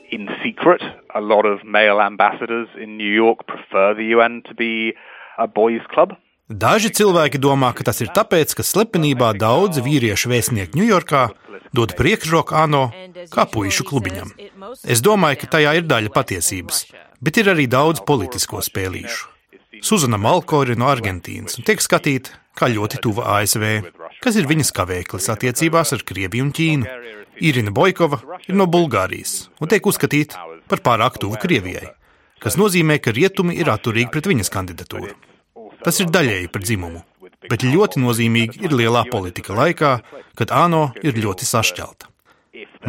In 0.10 0.30
secret, 0.42 0.82
a 1.14 1.20
lot 1.20 1.46
of 1.46 1.66
male 1.66 2.00
ambassadors 2.00 2.70
in 2.82 2.98
New 2.98 3.12
York 3.12 3.46
prefer 3.46 3.94
the 3.94 4.16
UN 4.16 4.42
to 4.44 4.54
be 4.56 4.94
a 5.38 5.48
boys' 5.48 5.84
club. 5.94 6.16
Daži 6.48 6.88
cilvēki 6.96 7.42
domā, 7.44 7.74
ka 7.76 7.84
tas 7.84 8.00
ir 8.00 8.08
tāpēc, 8.16 8.56
ka 8.56 8.64
slepenībā 8.64 9.34
daudzi 9.36 9.84
vīriešu 9.84 10.32
vēstnieki 10.32 10.80
Ņujorkā 10.80 11.28
dod 11.76 11.92
priekšroku 12.00 12.56
ANO 12.56 12.88
kā 13.28 13.44
puīšu 13.52 13.84
klubiņam. 13.84 14.32
Es 14.88 15.04
domāju, 15.04 15.44
ka 15.44 15.58
tajā 15.60 15.76
ir 15.76 15.84
daļa 15.92 16.16
patiesības, 16.16 16.86
bet 17.20 17.44
ir 17.44 17.52
arī 17.52 17.68
daudz 17.68 18.00
politisko 18.00 18.64
spēlīšu. 18.64 19.37
Suzana 19.82 20.18
Malko 20.18 20.64
ir 20.66 20.78
no 20.80 20.90
Argentīnas 20.90 21.58
un 21.60 21.66
tiek 21.68 21.82
skatīta 21.84 22.34
kā 22.58 22.70
ļoti 22.72 23.00
tuva 23.04 23.28
ASV, 23.38 23.66
kas 24.24 24.38
ir 24.40 24.50
viņas 24.50 24.74
kavēklis 24.76 25.30
attiecībās 25.34 25.94
ar 25.94 26.04
Krieviju 26.08 26.48
un 26.48 26.54
Ķīnu. 26.58 26.96
Irina 27.46 27.70
Boikova 27.70 28.18
ir 28.48 28.58
no 28.58 28.66
Bulgārijas 28.66 29.52
un 29.62 29.70
tiek 29.70 29.86
uzskatīta 29.86 30.42
par 30.70 30.82
pārāk 30.86 31.20
tuvu 31.22 31.38
Krievijai, 31.42 31.92
kas 32.42 32.58
nozīmē, 32.58 32.98
ka 32.98 33.14
rietumi 33.14 33.60
ir 33.62 33.70
atturīgi 33.70 34.10
pret 34.14 34.30
viņas 34.32 34.54
kandidatūru. 34.54 35.14
Tas 35.86 36.02
ir 36.02 36.10
daļēji 36.10 36.50
par 36.50 36.66
dzimumu, 36.66 37.04
bet 37.46 37.64
ļoti 37.64 38.02
nozīmīgi 38.02 38.66
ir 38.66 38.74
lielā 38.74 39.06
politika 39.12 39.54
laikā, 39.54 39.94
kad 40.38 40.54
ANO 40.54 40.90
ir 41.06 41.22
ļoti 41.22 41.46
sašķelta. 41.46 42.10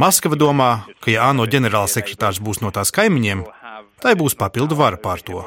Maskava 0.00 0.38
domā, 0.40 0.70
ka 1.04 1.12
ja 1.12 1.28
ANO 1.28 1.44
ģenerālsekretārs 1.50 2.40
būs 2.40 2.62
no 2.64 2.72
tās 2.72 2.92
kaimiņiem, 2.96 3.44
tai 4.00 4.14
būs 4.16 4.38
papildu 4.38 4.78
vara 4.78 4.96
pār 4.96 5.20
to 5.26 5.42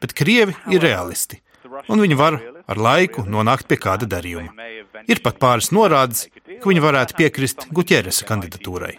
bet 0.00 0.14
krievi 0.16 0.54
ir 0.72 0.82
realisti, 0.84 1.40
un 1.88 2.02
viņi 2.04 2.18
var 2.18 2.38
ar 2.66 2.80
laiku 2.88 3.24
nonākt 3.28 3.68
pie 3.68 3.78
kāda 3.80 4.08
darījuma. 4.08 4.52
Ir 5.10 5.20
pat 5.24 5.40
pāris 5.42 5.70
norādes, 5.74 6.26
ka 6.44 6.70
viņi 6.70 6.84
varētu 6.84 7.18
piekrist 7.18 7.68
Gutierresa 7.74 8.26
kandidatūrai. 8.28 8.96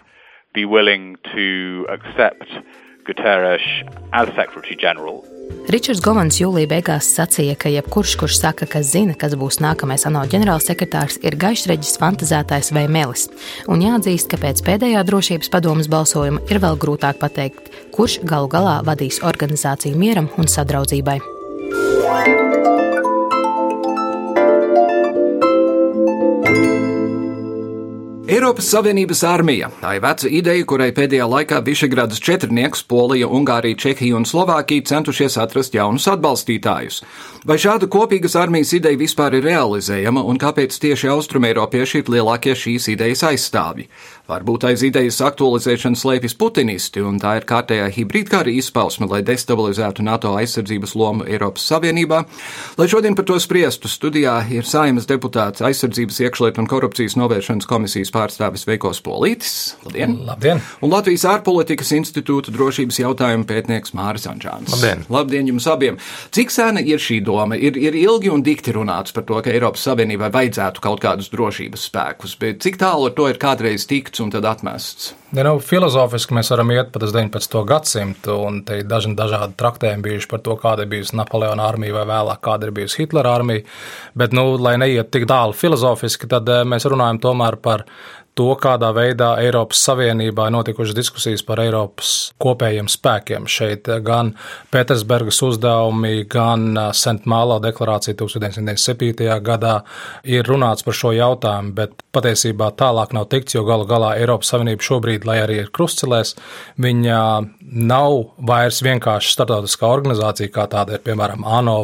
Ričards 5.66 5.98
Govans 6.02 6.36
jūlijā 6.38 6.68
beigās 6.70 7.08
sacīja, 7.16 7.56
ka 7.58 7.70
jebkurš, 7.72 8.12
kurš 8.20 8.36
saka, 8.38 8.68
ka 8.70 8.82
zina, 8.86 9.16
kas 9.18 9.34
būs 9.38 9.58
nākamais 9.62 10.06
ANO 10.06 10.22
ģenerālsekretārs, 10.30 11.18
ir 11.26 11.38
gaišreģis, 11.42 11.96
fantazētājs 12.02 12.70
vai 12.76 12.86
melis. 12.90 13.26
Un 13.66 13.82
jāatzīst, 13.82 14.30
ka 14.30 14.38
pēc 14.42 14.62
pēdējā 14.66 15.02
drošības 15.06 15.50
padomas 15.50 15.90
balsojuma 15.90 16.44
ir 16.50 16.62
vēl 16.62 16.78
grūtāk 16.82 17.18
pateikt, 17.22 17.72
kurš 17.96 18.20
galu 18.22 18.50
galā 18.52 18.78
vadīs 18.86 19.22
organizāciju 19.26 19.98
mieram 19.98 20.30
un 20.38 20.50
sadraudzībai. 20.50 21.18
Eiropas 28.26 28.66
Savienības 28.72 29.20
armija. 29.22 29.68
Tā 29.78 29.92
ir 29.94 30.00
veca 30.02 30.26
ideja, 30.34 30.64
kurai 30.66 30.88
pēdējā 30.90 31.28
laikā 31.30 31.60
Višegradas 31.62 32.18
četrnieks, 32.18 32.80
Polija, 32.90 33.28
Ungārija, 33.30 33.78
Čehija 33.78 34.16
un 34.18 34.26
Slovākija 34.26 34.82
centušies 34.90 35.36
atrast 35.38 35.76
jaunus 35.78 36.08
atbalstītājus. 36.10 37.04
Vai 37.46 37.54
šāda 37.62 37.86
kopīgas 37.86 38.34
armijas 38.34 38.72
ideja 38.74 38.98
vispār 38.98 39.36
ir 39.38 39.46
realizējama 39.46 40.24
un 40.26 40.40
kāpēc 40.42 40.74
tieši 40.82 41.12
austrumēropieši 41.14 42.02
ir 42.02 42.10
lielākie 42.16 42.56
šīs 42.58 42.90
idejas 42.96 43.22
aizstāvji? 43.28 43.86
Varbūt 44.26 44.64
aiz 44.66 44.82
idejas 44.82 45.20
aktualizēšanas 45.22 46.00
slēpjas 46.02 46.32
putinisti, 46.34 46.98
un 46.98 47.20
tā 47.22 47.36
ir 47.38 47.44
kārtējā 47.46 47.84
hibrīdkara 47.94 48.50
izpausme, 48.58 49.06
lai 49.06 49.20
destabilizētu 49.22 50.02
NATO 50.02 50.32
aizsardzības 50.34 50.96
lomu 50.98 51.22
Eiropas 51.30 51.62
Savienībā. 51.70 52.24
Lai 52.74 52.88
šodien 52.90 53.14
par 53.14 53.28
to 53.28 53.36
spriestu, 53.38 53.86
studijā 53.86 54.34
ir 54.50 54.66
saimas 54.66 55.06
deputāts 55.06 55.62
aizsardzības 55.62 56.18
iekšlietu 56.24 56.58
un 56.58 56.66
korupcijas 56.66 57.14
novēršanas 57.20 57.68
komisijas 57.70 58.10
pārstāvis 58.16 58.66
Veikos 58.66 58.98
Polītis. 59.06 59.76
Labdien! 59.86 60.16
Labdien! 60.26 60.64
Un 60.82 60.90
Latvijas 60.90 61.28
ārpolitikas 61.30 61.94
institūta 61.94 62.50
drošības 62.50 62.98
jautājumu 63.04 63.46
pētnieks 63.46 63.94
Māris 63.94 64.26
Anžāns. 64.26 64.74
Labdien! 64.74 65.06
Labdien 65.06 65.52
jums 65.52 65.70
abiem! 65.70 66.00
Cik 66.34 66.50
sēna 66.50 66.82
ir 66.82 66.98
šī 66.98 67.20
doma? 67.22 67.54
Ir, 67.54 67.78
ir 67.78 67.94
ilgi 68.02 68.34
un 68.34 68.42
dikti 68.42 68.74
runāts 68.74 69.14
par 69.14 69.28
to, 69.30 69.38
ka 69.38 69.54
Eiropas 69.54 69.86
Savienībai 69.86 70.34
vajadzētu 70.34 70.82
kaut 70.82 71.06
kādus 71.06 71.30
drošības 71.30 71.86
spēkus, 71.92 72.34
bet 72.42 72.66
cik 72.66 72.82
tālu 72.82 73.06
ar 73.06 73.14
to 73.14 73.30
ir 73.30 73.38
kādreiz 73.38 73.86
tikt? 73.86 74.15
Veikts 74.16 74.20
un 74.20 74.30
tad 74.30 74.44
atmests. 74.44 75.14
Ja, 75.34 75.44
nu, 75.44 75.58
filozofiski 75.60 76.34
mēs 76.34 76.50
varam 76.50 76.70
iet 76.72 76.92
pat 76.92 77.02
uz 77.02 77.12
19. 77.12 77.64
gadsimtu, 77.66 78.36
un 78.46 78.62
te 78.64 78.80
ir 78.80 78.86
daži 78.86 79.14
dažādi 79.14 79.56
traktējumi 79.56 80.02
bijuši 80.02 80.28
par 80.30 80.40
to, 80.40 80.56
kāda 80.56 80.84
ir 80.84 80.90
bijusi 80.90 81.16
Napoleona 81.16 81.66
armija 81.68 81.94
vai 81.94 82.06
vēlāk 82.06 82.40
kāda 82.40 82.66
ir 82.66 82.72
bijusi 82.72 83.02
Hitlera 83.02 83.34
armija. 83.34 83.64
Bet, 84.14 84.32
nu, 84.32 84.56
lai 84.56 84.76
neiet 84.78 85.10
tik 85.10 85.26
tālu 85.26 85.52
filozofiski, 85.52 86.28
tad 86.28 86.48
eh, 86.48 86.64
mēs 86.64 86.86
runājam 86.86 87.20
tomēr 87.20 87.58
par 87.60 87.84
to, 88.36 88.50
kādā 88.60 88.90
veidā 88.92 89.30
Eiropas 89.40 89.80
Savienībā 89.86 90.50
notikušas 90.52 90.96
diskusijas 90.96 91.42
par 91.46 91.60
Eiropas 91.62 92.12
kopējiem 92.42 92.88
spēkiem. 92.92 93.48
Šeit 93.48 93.88
gan 94.04 94.34
Pētersburgas 94.72 95.40
uzdevumi, 95.46 96.26
gan 96.30 96.76
Sentmālā 96.96 97.58
deklarācija 97.64 98.16
1997. 98.20 99.30
gadā 99.46 99.78
ir 100.28 100.44
runāts 100.48 100.84
par 100.84 100.98
šo 100.98 101.14
jautājumu, 101.16 101.72
bet 101.78 102.04
patiesībā 102.16 102.70
tālāk 102.76 103.14
nav 103.16 103.28
tikts, 103.32 103.56
jo 103.56 103.64
galu 103.68 103.88
galā 103.88 104.14
Eiropas 104.20 104.52
Savienība 104.52 104.84
šobrīd, 104.84 105.24
lai 105.28 105.38
arī 105.44 105.62
ir 105.62 105.72
krustcelēs, 105.72 106.34
viņa 106.82 107.20
nav 107.66 108.18
vairs 108.48 108.82
vienkārši 108.84 109.32
starptautiskā 109.32 109.88
organizācija, 109.88 110.52
kā 110.52 110.68
tāda 110.72 110.96
ir 110.96 111.04
piemēram 111.06 111.44
ANO 111.44 111.78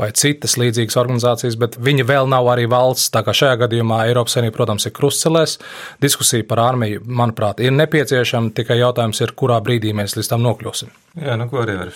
vai 0.00 0.12
citas 0.16 0.56
līdzīgas 0.60 0.98
organizācijas, 1.02 1.58
bet 1.60 1.80
viņa 1.82 2.06
vēl 2.08 2.30
nav 2.30 2.48
arī 2.54 2.66
valsts. 2.70 3.10
Tā 3.14 3.24
kā 3.26 3.34
šajā 3.36 3.58
gadījumā 3.66 4.04
Eiropas 4.06 4.36
Savienība, 4.36 4.56
protams, 4.60 4.86
ir 4.88 4.94
krustcelēs, 4.96 5.58
diskusija 6.02 6.44
par 6.48 6.60
armiju, 6.64 7.02
manuprāt, 7.06 7.60
ir 7.64 7.74
nepieciešama. 7.76 8.54
Tikai 8.56 8.80
jautājums 8.80 9.20
ir, 9.24 9.34
kurā 9.36 9.60
brīdī 9.64 9.94
mēs 9.96 10.16
līdz 10.18 10.32
tam 10.32 10.44
nokļūsim. 10.46 10.94
Jā, 11.16 11.32
nu, 11.40 11.46
ko 11.48 11.62
arī 11.62 11.78
ar 11.80 11.88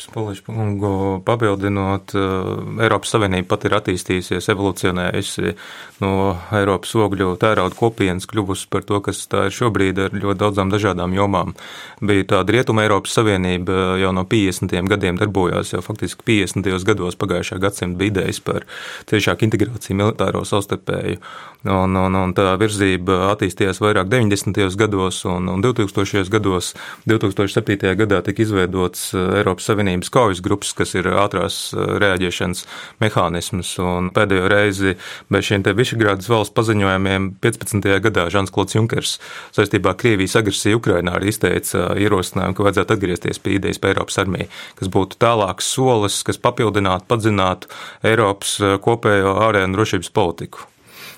kungu 0.46 1.20
papildinot, 1.26 2.14
eh, 2.16 2.84
Eiropas 2.86 3.10
Savienība 3.12 3.50
pat 3.50 3.66
ir 3.68 3.74
attīstījusies, 3.76 4.48
evolūcionējusi 4.48 5.52
no 6.00 6.38
Eiropas 6.56 6.94
ogļu 6.96 7.34
tērauda 7.36 7.76
kopienas, 7.76 8.24
kļuvusi 8.30 8.70
par 8.72 8.86
to, 8.88 9.02
kas 9.04 9.20
tā 9.28 9.44
ir 9.50 9.52
šobrīd 9.52 10.00
ar 10.06 10.16
ļoti 10.16 10.40
daudzām 10.40 10.72
dažādām 10.72 11.12
jomām. 11.12 11.52
Bija 12.00 12.30
tāda 12.32 12.56
Rietuma 12.56 12.86
Eiropas 12.86 13.12
Savienība 13.12 13.76
eh, 13.76 14.00
jau 14.06 14.14
no 14.16 14.24
50. 14.24 14.88
gadiem 14.88 15.20
darbojās, 15.20 15.74
jau 15.74 15.84
faktiski 15.84 16.24
50. 16.24 16.72
gados 16.88 17.20
pagājušā 17.20 17.60
gadsimta 17.60 18.00
bija 18.00 18.14
idejas 18.14 18.40
par 18.40 18.64
ciešāku 19.12 19.44
integrāciju 19.50 20.00
militāro 20.00 20.46
savstarpēju. 20.48 21.20
Un, 21.68 21.92
un, 21.92 22.14
un 22.16 22.30
tā 22.32 22.54
virzība 22.56 23.26
attīstījās 23.34 23.82
vairāk 23.84 23.89
90. 23.94 24.76
gados 24.80 25.24
un, 25.24 25.48
un 25.48 25.62
2000. 25.62 26.26
gados. 26.30 26.74
2007. 27.06 27.94
gadā 27.98 28.22
tika 28.24 28.42
izveidots 28.42 29.10
Eh, 29.14 29.38
Eiropas 29.40 29.66
Savienības 29.68 30.10
kaujas 30.12 30.40
grupas, 30.44 30.72
kas 30.76 30.94
ir 30.98 31.08
ātrās 31.10 31.58
eh, 31.74 31.82
reaģēšanas 32.02 32.64
mehānisms. 33.02 33.72
Pēdējo 34.16 34.48
reizi 34.50 34.96
bez 35.32 35.48
šiem 35.48 35.64
te 35.66 35.74
Višegrādas 35.76 36.30
valsts 36.30 36.54
paziņojumiem 36.56 37.30
15. 37.42 37.90
gadā 38.06 38.28
Žans 38.32 38.52
Klods 38.54 38.76
Junkers 38.76 39.16
saistībā 39.56 39.94
ar 39.94 40.00
Krievijas 40.00 40.36
agresiju 40.40 40.80
Ukrainā 40.80 41.16
arī 41.18 41.32
izteica 41.34 41.90
eh, 41.90 42.04
ierosinājumu, 42.06 42.56
ka 42.56 42.68
vajadzētu 42.68 42.96
atgriezties 42.96 43.42
pie 43.42 43.56
idejas 43.58 43.80
par 43.82 43.94
Eiropas 43.94 44.20
armiju, 44.22 44.50
kas 44.80 44.92
būtu 44.92 45.20
tālāks 45.22 45.70
solis, 45.74 46.20
kas 46.26 46.40
papildinātu, 46.42 47.08
padzinātu 47.10 47.70
Eiropas 48.06 48.58
kopējo 48.84 49.38
ārēju 49.48 49.70
un 49.70 49.78
drošības 49.78 50.14
politiku. 50.14 50.69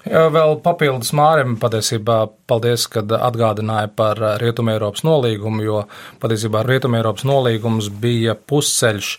Vēl 0.02 0.56
papildus 0.64 1.12
Mārim 1.14 1.54
patiesībā 1.62 2.24
paldies, 2.50 2.88
ka 2.90 3.04
atgādināja 3.22 3.90
par 3.94 4.18
Rietumē 4.42 4.74
Eiropas 4.74 5.04
nolīgumu, 5.06 5.62
jo 5.62 5.84
patiesībā 6.22 6.64
Rietumē 6.66 6.98
Eiropas 6.98 7.26
nolīgums 7.28 7.90
bija 8.02 8.34
pusceļš 8.34 9.12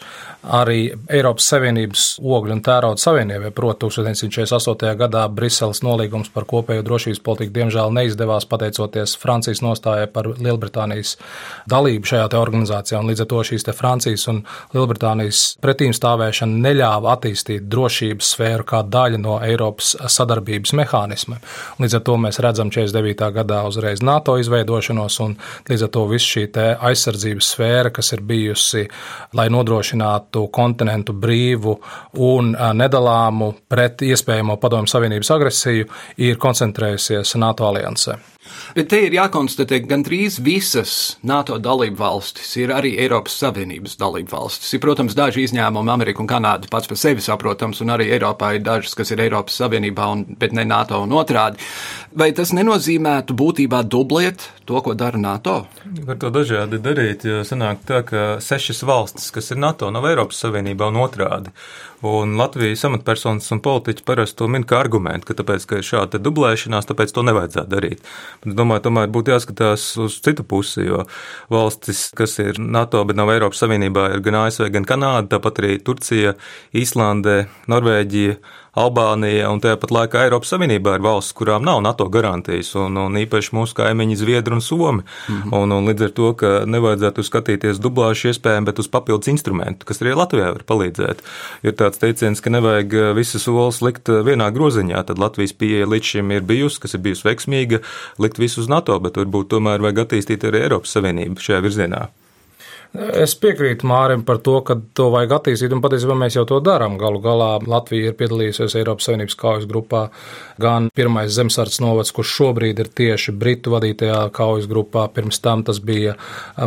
arī 0.44 0.92
Eiropas 1.12 1.46
Savienības 1.54 2.06
ogļu 2.20 2.58
un 2.58 2.62
tērauda 2.64 3.00
savienībai. 3.00 3.52
Proti, 3.56 3.86
1948. 3.86 4.96
gadā 5.00 5.24
Briseles 5.32 5.80
nolīgums 5.86 6.32
par 6.34 6.46
kopējo 6.50 6.84
drošības 6.84 7.22
politiku 7.24 7.54
diemžēl 7.56 7.94
neizdevās 7.96 8.48
pateicoties 8.52 9.16
Francijas 9.20 9.64
nostājai 9.64 10.10
par 10.12 10.28
Lielbritānijas 10.36 11.16
dalību 11.72 12.12
šajā 12.12 12.28
organizācijā. 12.40 13.00
Līdz 13.08 13.24
ar 13.24 13.30
to 13.32 13.44
šīs 13.48 13.68
Francijas 13.78 14.28
un 14.32 14.42
Lielbritānijas 14.76 15.44
pretīmstāvēšana 15.64 16.60
neļāva 16.68 17.16
attīstīt 17.16 17.70
drošības 17.72 18.34
sfēru 18.36 18.68
kā 18.68 18.84
daļu 18.84 19.22
no 19.24 19.40
Eiropas 19.44 19.96
sadarbības 20.12 20.76
mehānismiem. 20.80 21.40
Līdz 21.80 21.98
ar 22.00 22.06
to 22.10 22.18
mēs 22.20 22.42
redzam 22.44 22.72
49. 22.74 23.32
gadā 23.40 23.64
uzreiz 23.70 24.04
NATO 24.04 24.36
izveidošanos 24.42 25.20
un 25.24 25.38
līdz 25.70 25.88
ar 25.88 25.94
to 25.96 26.06
visu 26.12 26.34
šī 26.34 26.46
aizsardzības 26.84 27.54
sfēra, 27.56 27.94
kas 27.94 28.12
ir 28.16 28.22
bijusi, 28.28 28.88
lai 29.38 29.48
nodrošinātu 29.54 30.33
atvērtu 30.34 30.50
kontinentu 30.52 31.14
brīvu 31.14 31.78
un 32.18 32.56
nedalāmu 32.74 33.54
pret 33.70 34.02
iespējamo 34.02 34.58
Padomju 34.58 34.88
Savienības 34.88 35.32
agresiju, 35.32 35.88
ir 36.18 36.38
koncentrējusies 36.38 37.36
NATO 37.38 37.68
aliansē. 37.68 38.18
Bet 38.78 38.90
te 38.92 39.02
ir 39.06 39.16
jākonstatē, 39.18 39.82
ka 39.84 39.92
gandrīz 39.94 40.40
visas 40.44 40.94
NATO 41.26 41.60
dalību 41.62 42.00
valstis 42.00 42.56
ir 42.62 42.74
arī 42.74 42.96
Eiropas 43.04 43.36
Savienības 43.42 43.98
dalību 44.02 44.34
valstis. 44.34 44.74
Ir, 44.74 44.82
protams, 44.84 45.16
daži 45.18 45.46
izņēmumi, 45.48 45.94
Amerika 45.94 46.24
un 46.24 46.30
Kanāda 46.32 46.70
pats 46.72 46.90
par 46.90 47.00
sevi 47.00 47.24
saprotams, 47.24 47.82
un 47.84 47.94
arī 47.94 48.10
Eiropā 48.16 48.56
ir 48.58 48.66
dažas, 48.66 48.96
kas 48.98 49.14
ir 49.14 49.24
Eiropas 49.26 49.60
Savienībā, 49.62 50.10
un, 50.16 50.26
bet 50.40 50.56
ne 50.58 50.66
NATO 50.68 51.04
un 51.04 51.14
otrādi. 51.20 51.62
Vai 52.14 52.32
tas 52.38 52.54
nenozīmētu 52.54 53.36
būtībā 53.38 53.84
dublēt 53.90 54.50
to, 54.70 54.80
ko 54.86 54.94
dara 54.98 55.20
NATO? 55.20 55.64
Var 55.84 56.20
to 56.22 56.30
dažādi 56.34 56.82
darīt, 56.84 57.26
jo 57.28 57.42
sanāk 57.48 57.82
tā, 57.90 58.04
ka 58.08 58.28
sešas 58.44 58.84
valstis, 58.88 59.32
kas 59.34 59.52
ir 59.54 59.62
NATO, 59.62 59.90
nav 59.94 60.06
Eiropas 60.10 60.44
Savienībā 60.44 60.92
un 60.94 61.02
otrādi. 61.04 61.54
Un 62.04 62.36
Latvijas 62.36 62.84
amatpersonas 62.84 63.48
un 63.56 63.62
politiķi 63.64 64.04
parasti 64.04 64.42
to 64.42 64.50
min 64.52 64.66
kā 64.68 64.82
argumentu, 64.84 65.30
ka 65.30 65.38
tāpēc, 65.40 65.66
ka 65.70 65.78
ir 65.80 65.88
šāda 65.88 66.20
dublēšanās, 66.20 66.90
tāpēc 66.90 67.14
to 67.16 67.24
nevajadzētu 67.24 67.72
darīt. 67.72 68.04
Es 68.44 68.56
domāju, 68.58 68.84
tomēr 68.88 69.12
būtu 69.14 69.32
jāskatās 69.32 69.86
uz 70.04 70.18
citu 70.24 70.44
pusi, 70.48 70.84
jo 70.88 71.06
valstis, 71.54 72.10
kas 72.18 72.36
ir 72.44 72.60
NATO, 72.60 73.04
bet 73.08 73.20
nav 73.20 73.32
Eiropas 73.32 73.64
Savienībā, 73.64 74.10
ir 74.16 74.24
gan 74.26 74.42
ASV, 74.42 74.68
gan 74.74 74.88
Kanāda, 74.88 75.30
tāpat 75.38 75.62
arī 75.64 75.78
Turcija, 75.84 76.36
Īslandē, 76.76 77.38
Norvēģija. 77.72 78.36
Albānija 78.74 79.52
un 79.54 79.60
tāpat 79.62 79.92
laikā 79.94 80.24
Eiropas 80.26 80.50
Savienībā 80.50 80.96
ir 80.98 81.04
valsts, 81.06 81.36
kurām 81.38 81.62
nav 81.66 81.82
NATO 81.86 82.08
garantijas, 82.10 82.72
un, 82.80 82.98
un 82.98 83.20
īpaši 83.22 83.54
mūsu 83.54 83.78
kaimiņi 83.78 84.18
Zviedri 84.18 84.58
un 84.58 84.64
Somi. 84.66 85.04
Mm 85.04 85.36
-hmm. 85.36 85.54
un, 85.60 85.72
un 85.72 85.90
līdz 85.90 86.06
ar 86.08 86.10
to, 86.18 86.34
ka 86.34 86.48
nevajadzētu 86.66 87.24
skatīties 87.24 87.82
dublāšu 87.84 88.32
iespējām, 88.32 88.66
bet 88.66 88.80
uz 88.80 88.88
papildus 88.88 89.28
instrumentu, 89.28 89.86
kas 89.86 90.02
arī 90.02 90.16
Latvijai 90.16 90.52
var 90.52 90.64
palīdzēt. 90.66 91.22
Ir 91.64 91.74
tāds 91.74 92.02
teiciens, 92.02 92.42
ka 92.42 92.50
nevajag 92.50 93.16
visas 93.16 93.44
solis 93.44 93.82
likt 93.82 94.10
vienā 94.10 94.50
groziņā, 94.50 95.04
tad 95.04 95.20
Latvijas 95.20 95.54
pieeja 95.54 95.86
līdz 95.86 96.04
šim 96.04 96.32
ir 96.32 96.42
bijusi, 96.42 96.80
kas 96.80 96.94
ir 96.94 97.00
bijusi 97.00 97.28
veiksmīga, 97.28 97.80
likt 98.20 98.40
visu 98.40 98.62
uz 98.62 98.68
NATO, 98.68 99.00
bet 99.00 99.18
varbūt 99.18 99.48
tomēr 99.48 99.82
vajag 99.82 100.00
attīstīt 100.06 100.44
arī 100.44 100.66
Eiropas 100.66 100.98
Savienību 100.98 101.38
šajā 101.40 101.62
virzienā. 101.62 102.08
Es 102.94 103.32
piekrītu 103.42 103.88
Mārim 103.90 104.22
par 104.22 104.38
to, 104.46 104.60
ka 104.62 104.76
to 104.94 105.08
vajag 105.10 105.32
attīstīt, 105.40 105.72
un 105.74 105.80
patiesībā 105.82 106.14
mēs 106.14 106.36
jau 106.38 106.44
to 106.46 106.60
darām. 106.62 107.00
Galu 107.02 107.18
galā 107.24 107.48
Latvija 107.66 108.12
ir 108.12 108.18
piedalījusies 108.20 108.76
Eiropas 108.78 109.08
Savienības 109.08 109.38
kaujas 109.40 109.64
grupā, 109.66 110.04
gan 110.62 110.92
pirmais 110.94 111.34
zemesardzes 111.34 111.82
novads, 111.82 112.12
kurš 112.14 112.36
šobrīd 112.38 112.84
ir 112.84 112.92
tieši 112.94 113.34
Britu 113.34 113.74
vadītajā 113.74 114.20
kaujas 114.36 114.68
grupā. 114.70 115.08
Pirms 115.16 115.42
tam 115.42 115.64
tas 115.66 115.80
bija 115.82 116.14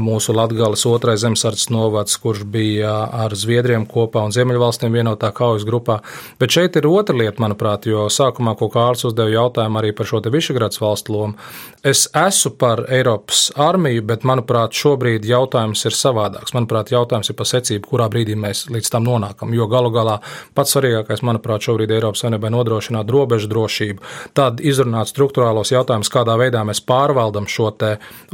mūsu 0.02 0.34
Latgales 0.34 0.82
otrais 0.90 1.22
zemesardzes 1.22 1.70
novads, 1.70 2.18
kurš 2.18 2.42
bija 2.42 2.96
ar 3.06 3.38
Zviedriem 3.38 3.86
kopā 3.86 4.26
un 4.26 4.34
Ziemeļvalstīm 4.34 4.98
vienotā 4.98 5.30
kaujas 5.30 5.62
grupā. 5.68 6.00
Bet 6.42 6.58
šeit 6.58 6.74
ir 6.74 6.90
otra 6.90 7.14
lieta, 7.14 7.38
manuprāt, 7.46 7.86
jo 7.86 8.08
sākumā, 8.10 8.56
ko 8.58 8.66
Kārls 8.74 9.06
uzdeva 9.06 9.30
jautājumu 9.30 9.78
arī 9.78 9.94
par 9.94 10.10
šo 10.10 10.24
te 10.26 10.34
Višegrads 10.34 10.82
valstu 10.82 11.14
lomu, 11.14 11.38
es 11.86 12.08
esmu 12.10 12.56
par 12.58 12.82
Eiropas 12.90 13.52
armiju, 13.54 14.02
bet, 14.10 14.26
manuprāt, 14.26 14.74
šobrīd 14.74 15.22
jautājums 15.30 15.86
ir 15.86 15.94
savā 15.94 16.15
savādāks. 16.16 16.54
Manuprāt, 16.56 16.90
jautājums 16.92 17.30
ir 17.30 17.36
par 17.36 17.48
secību, 17.48 17.86
kurā 17.90 18.08
brīdī 18.10 18.36
mēs 18.38 18.66
līdz 18.72 18.90
tam 18.92 19.06
nonākam. 19.06 19.52
Jo 19.54 19.68
galu 19.70 19.90
galā 19.94 20.18
pats 20.54 20.74
svarīgākais, 20.74 21.22
manuprāt, 21.26 21.64
šobrīd 21.66 21.92
Eiropas 21.92 22.24
Savienībai 22.24 22.50
nodrošināt 22.54 23.10
robežu 23.10 23.50
drošību, 23.50 24.02
tad 24.36 24.60
izrunāt 24.64 25.10
struktūrālos 25.10 25.72
jautājumus, 25.74 26.10
kādā 26.12 26.36
veidā 26.40 26.64
mēs 26.66 26.82
pārvaldam 26.86 27.48
šo 27.50 27.66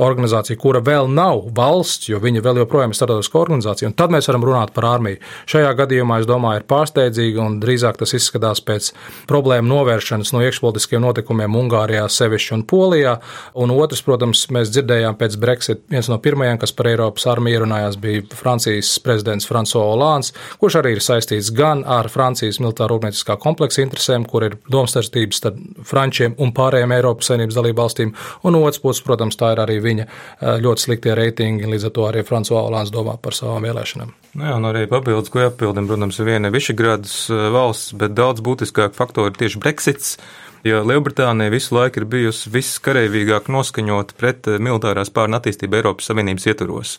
organizāciju, 0.03 0.59
kura 0.61 0.83
vēl 0.85 1.09
nav 1.11 1.47
valsts, 1.57 2.11
jo 2.11 2.21
viņa 2.23 2.43
vēl 2.45 2.61
joprojām 2.63 2.93
ir 2.93 2.99
starptautiska 2.99 3.41
organizācija, 3.41 3.89
un 3.89 3.97
tad 3.97 4.13
mēs 4.13 4.29
varam 4.29 4.45
runāt 4.45 4.75
par 4.77 4.87
armiju. 4.91 5.19
Šajā 5.49 5.73
gadījumā, 5.81 6.21
es 6.21 6.29
domāju, 6.29 6.61
ir 6.61 6.67
pārsteidzīgi 6.69 7.41
un 7.41 7.57
drīzāk 7.63 7.99
tas 8.03 8.13
izskatās 8.19 8.61
pēc 8.61 8.91
problēmu 9.31 9.71
novēršanas 9.73 10.35
no 10.37 10.43
iekšpolitiskiem 10.45 11.03
notikumiem 11.03 11.57
Ungārijā, 11.63 12.05
sevišķi 12.13 12.55
un 12.59 12.67
Polijā. 12.69 13.17
Un 13.65 13.73
otrs, 13.75 14.05
protams, 14.05 14.45
mēs 14.53 14.71
dzirdējām 14.75 15.17
pēc 15.19 15.39
Brexit, 15.41 15.83
viens 15.91 16.13
no 16.13 16.21
pirmajiem, 16.23 16.61
kas 16.61 16.77
par 16.77 16.93
Eiropas 16.93 17.27
armiju 17.33 17.63
ierunājās, 17.73 17.99
bija 18.01 18.23
Francijas 18.37 18.99
prezidents 19.03 19.49
François 19.49 19.87
Hollande, 19.91 20.33
kurš 20.61 20.79
arī 20.81 20.95
ir 20.97 21.03
saistīts 21.03 21.53
gan 21.55 21.85
ar 21.85 22.09
Francijas 22.13 22.61
militāro 22.61 22.97
rūpnieciskā 22.97 23.39
kompleksa 23.41 23.83
interesēm, 23.83 24.27
kur 24.29 24.45
ir 24.45 24.59
domstarpības 24.71 25.41
starp 25.43 25.59
frančiem 25.89 26.37
un 26.39 26.53
pārējiem 26.53 26.93
Eiropas 26.93 27.31
Savienības 27.31 27.59
dalību 27.59 27.81
valstīm, 27.81 28.15
un 28.45 28.59
otrs 28.61 28.83
puses, 28.83 29.05
protams, 29.05 29.39
tā 29.41 29.55
ir 29.55 29.63
arī 29.65 29.79
viņa 29.83 30.07
eh, 30.07 30.61
ļoti 30.63 30.87
sliktie 30.87 31.17
reitingi, 31.17 31.69
līdz 31.69 31.89
ar 31.89 31.97
to 31.97 32.07
arī 32.09 32.25
François 32.27 32.67
Hollande 32.67 32.95
domā 32.95 33.17
par 33.23 33.37
savām 33.37 33.65
vēlēšanām. 33.69 34.15
Nu 34.39 34.49
jā, 34.49 34.55
un 34.57 34.69
arī 34.69 34.87
papildus, 34.91 35.33
ko 35.33 35.45
jāpildina, 35.47 35.89
protams, 35.89 36.21
ir 36.21 36.31
viena 36.31 36.53
Višegradas 36.53 37.19
eh, 37.31 37.45
valsts, 37.55 37.97
bet 37.99 38.17
daudz 38.19 38.45
būtiskāk 38.45 38.97
faktori 38.99 39.37
tieši 39.39 39.63
Brexits. 39.63 40.17
Jo 40.63 40.85
Lielbritānija 40.87 41.51
visu 41.51 41.75
laiku 41.75 41.99
ir 41.99 42.05
bijusi 42.07 42.51
viskareivīgāk 42.55 43.49
noskaņota 43.51 44.15
pret 44.15 44.47
eh, 44.47 44.61
militārās 44.63 45.11
pārnu 45.11 45.35
attīstību 45.41 45.81
Eiropas 45.81 46.07
Savienības 46.07 46.47
ietvaros. 46.53 46.93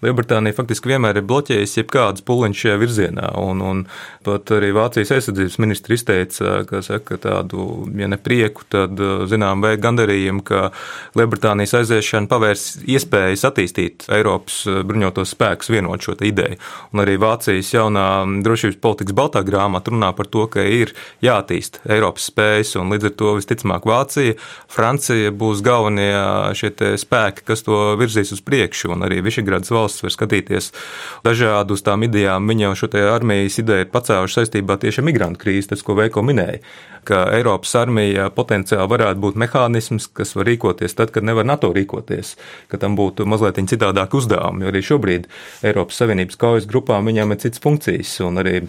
Lielbritānija 0.00 0.56
faktiski 0.56 0.88
vienmēr 0.94 1.18
ir 1.20 1.26
bloķējusi 1.28 1.82
jebkādas 1.82 2.24
puliņš 2.24 2.62
šajā 2.62 2.76
virzienā, 2.80 3.26
un, 3.36 3.60
un 3.60 3.82
pat 4.24 4.48
arī 4.56 4.70
Vācijas 4.72 5.12
aizsardzības 5.18 5.58
ministri 5.60 5.98
izteica, 5.98 6.54
ka 6.70 6.80
saka, 6.80 7.18
tādu, 7.20 7.66
ja 8.00 8.08
ne 8.08 8.16
prieku, 8.16 8.64
tad 8.72 8.96
zinām 9.28 9.60
veidu 9.60 9.84
gandarījumu, 9.84 10.40
ka 10.48 10.70
Lielbritānijas 11.20 11.76
aiziešana 11.82 12.30
pavērs 12.32 12.64
iespējas 12.88 13.44
attīstīt 13.50 14.08
Eiropas 14.08 14.62
bruņotos 14.88 15.36
spēkus 15.36 15.68
vienot 15.74 16.08
šo 16.08 16.16
ideju. 16.24 16.56
Un 16.94 17.04
arī 17.04 17.18
Vācijas 17.20 17.74
jaunā 17.76 18.08
drošības 18.40 18.80
politikas 18.80 19.18
baltā 19.20 19.44
grāmata 19.44 19.92
runā 19.92 20.14
par 20.16 20.32
to, 20.32 20.48
ka 20.48 20.64
ir 20.64 20.96
jātīst 21.20 21.82
Eiropas 21.84 22.32
spējas, 22.32 22.72
un 22.80 22.88
līdz 22.96 23.09
ar 23.09 23.09
to 23.16 23.34
visticamāk 23.38 23.86
Vācija, 23.88 24.36
Francija 24.70 25.32
būs 25.32 25.62
galvenie 25.64 26.10
šie 26.58 26.72
spēki, 27.00 27.44
kas 27.48 27.64
to 27.66 27.80
virzīs 28.00 28.32
uz 28.34 28.42
priekšu, 28.44 28.92
un 28.94 29.06
arī 29.06 29.20
Višegradas 29.24 29.72
valsts 29.74 30.04
var 30.04 30.14
skatīties 30.14 30.70
dažādu 31.26 31.76
uz 31.76 31.84
tām 31.86 32.06
idejām. 32.06 32.48
Viņa 32.50 32.68
jau 32.68 32.76
šo 32.82 32.90
armijas 33.10 33.58
ideju 33.62 33.86
ir 33.86 33.92
pacēluši 33.92 34.40
saistībā 34.40 34.78
tieši 34.80 35.02
ar 35.02 35.08
migrantu 35.08 35.44
krīzi, 35.44 35.70
tas, 35.72 35.84
ko 35.86 35.96
Veiko 35.98 36.24
minēja, 36.26 36.60
ka 37.08 37.22
Eiropas 37.36 37.72
armija 37.80 38.28
potenciāli 38.34 38.90
varētu 38.90 39.22
būt 39.24 39.40
mehānisms, 39.40 40.10
kas 40.14 40.34
var 40.36 40.48
rīkoties 40.50 40.96
tad, 40.98 41.14
kad 41.14 41.26
nevar 41.26 41.48
NATO 41.48 41.72
rīkoties, 41.74 42.36
ka 42.70 42.80
tam 42.80 42.98
būtu 42.98 43.26
mazliet 43.28 43.60
citādāk 43.70 44.14
uzdevumi, 44.16 44.64
jo 44.64 44.72
arī 44.72 44.84
šobrīd 44.84 45.26
Eiropas 45.66 46.00
Savienības 46.00 46.38
kaujas 46.40 46.68
grupām 46.70 47.10
viņām 47.10 47.34
ir 47.34 47.42
citas 47.44 47.62
funkcijas 47.62 48.18
un 48.26 48.40
arī 48.42 48.60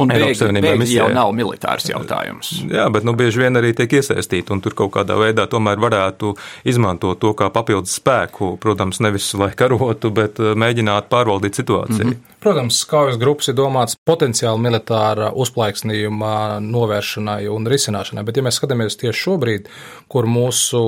Un 0.00 0.08
bēgļi, 0.08 0.62
bēgļi 0.64 0.94
jau 0.94 1.08
nav 1.12 1.34
militārs 1.36 1.90
jautājums. 1.90 2.54
Jā, 2.72 2.86
bet 2.92 3.04
nu, 3.04 3.12
bieži 3.18 3.42
vien 3.42 3.60
arī 3.60 3.74
tiek 3.76 3.92
iesaistīti, 4.00 4.48
un 4.54 4.62
tur 4.64 4.72
kaut 4.78 4.94
kādā 4.94 5.18
veidā 5.20 5.44
tomēr 5.52 5.80
varētu 5.82 6.32
izmantot 6.72 7.20
to 7.20 7.34
kā 7.36 7.50
papildus 7.52 7.98
spēku. 8.00 8.54
Protams, 8.62 9.02
nevis 9.04 9.28
lai 9.36 9.50
karotu, 9.58 10.10
bet 10.14 10.40
eh, 10.40 10.54
mēģināt 10.56 11.12
pārvaldīt 11.12 11.60
situāciju. 11.60 12.08
Mm 12.08 12.14
-hmm. 12.14 12.31
Protams, 12.42 12.80
kaujas 12.90 13.20
grupas 13.22 13.46
ir 13.52 13.54
domāts 13.54 13.94
potenciāli 14.02 14.58
militāra 14.64 15.28
uzplaiksnījuma 15.38 16.58
novēršanai 16.64 17.44
un 17.46 17.68
risināšanai, 17.70 18.24
bet, 18.26 18.40
ja 18.40 18.42
mēs 18.42 18.56
skatāmies 18.58 18.98
tieši 18.98 19.20
šobrīd, 19.28 19.68
kur 20.10 20.26
mūsu 20.26 20.80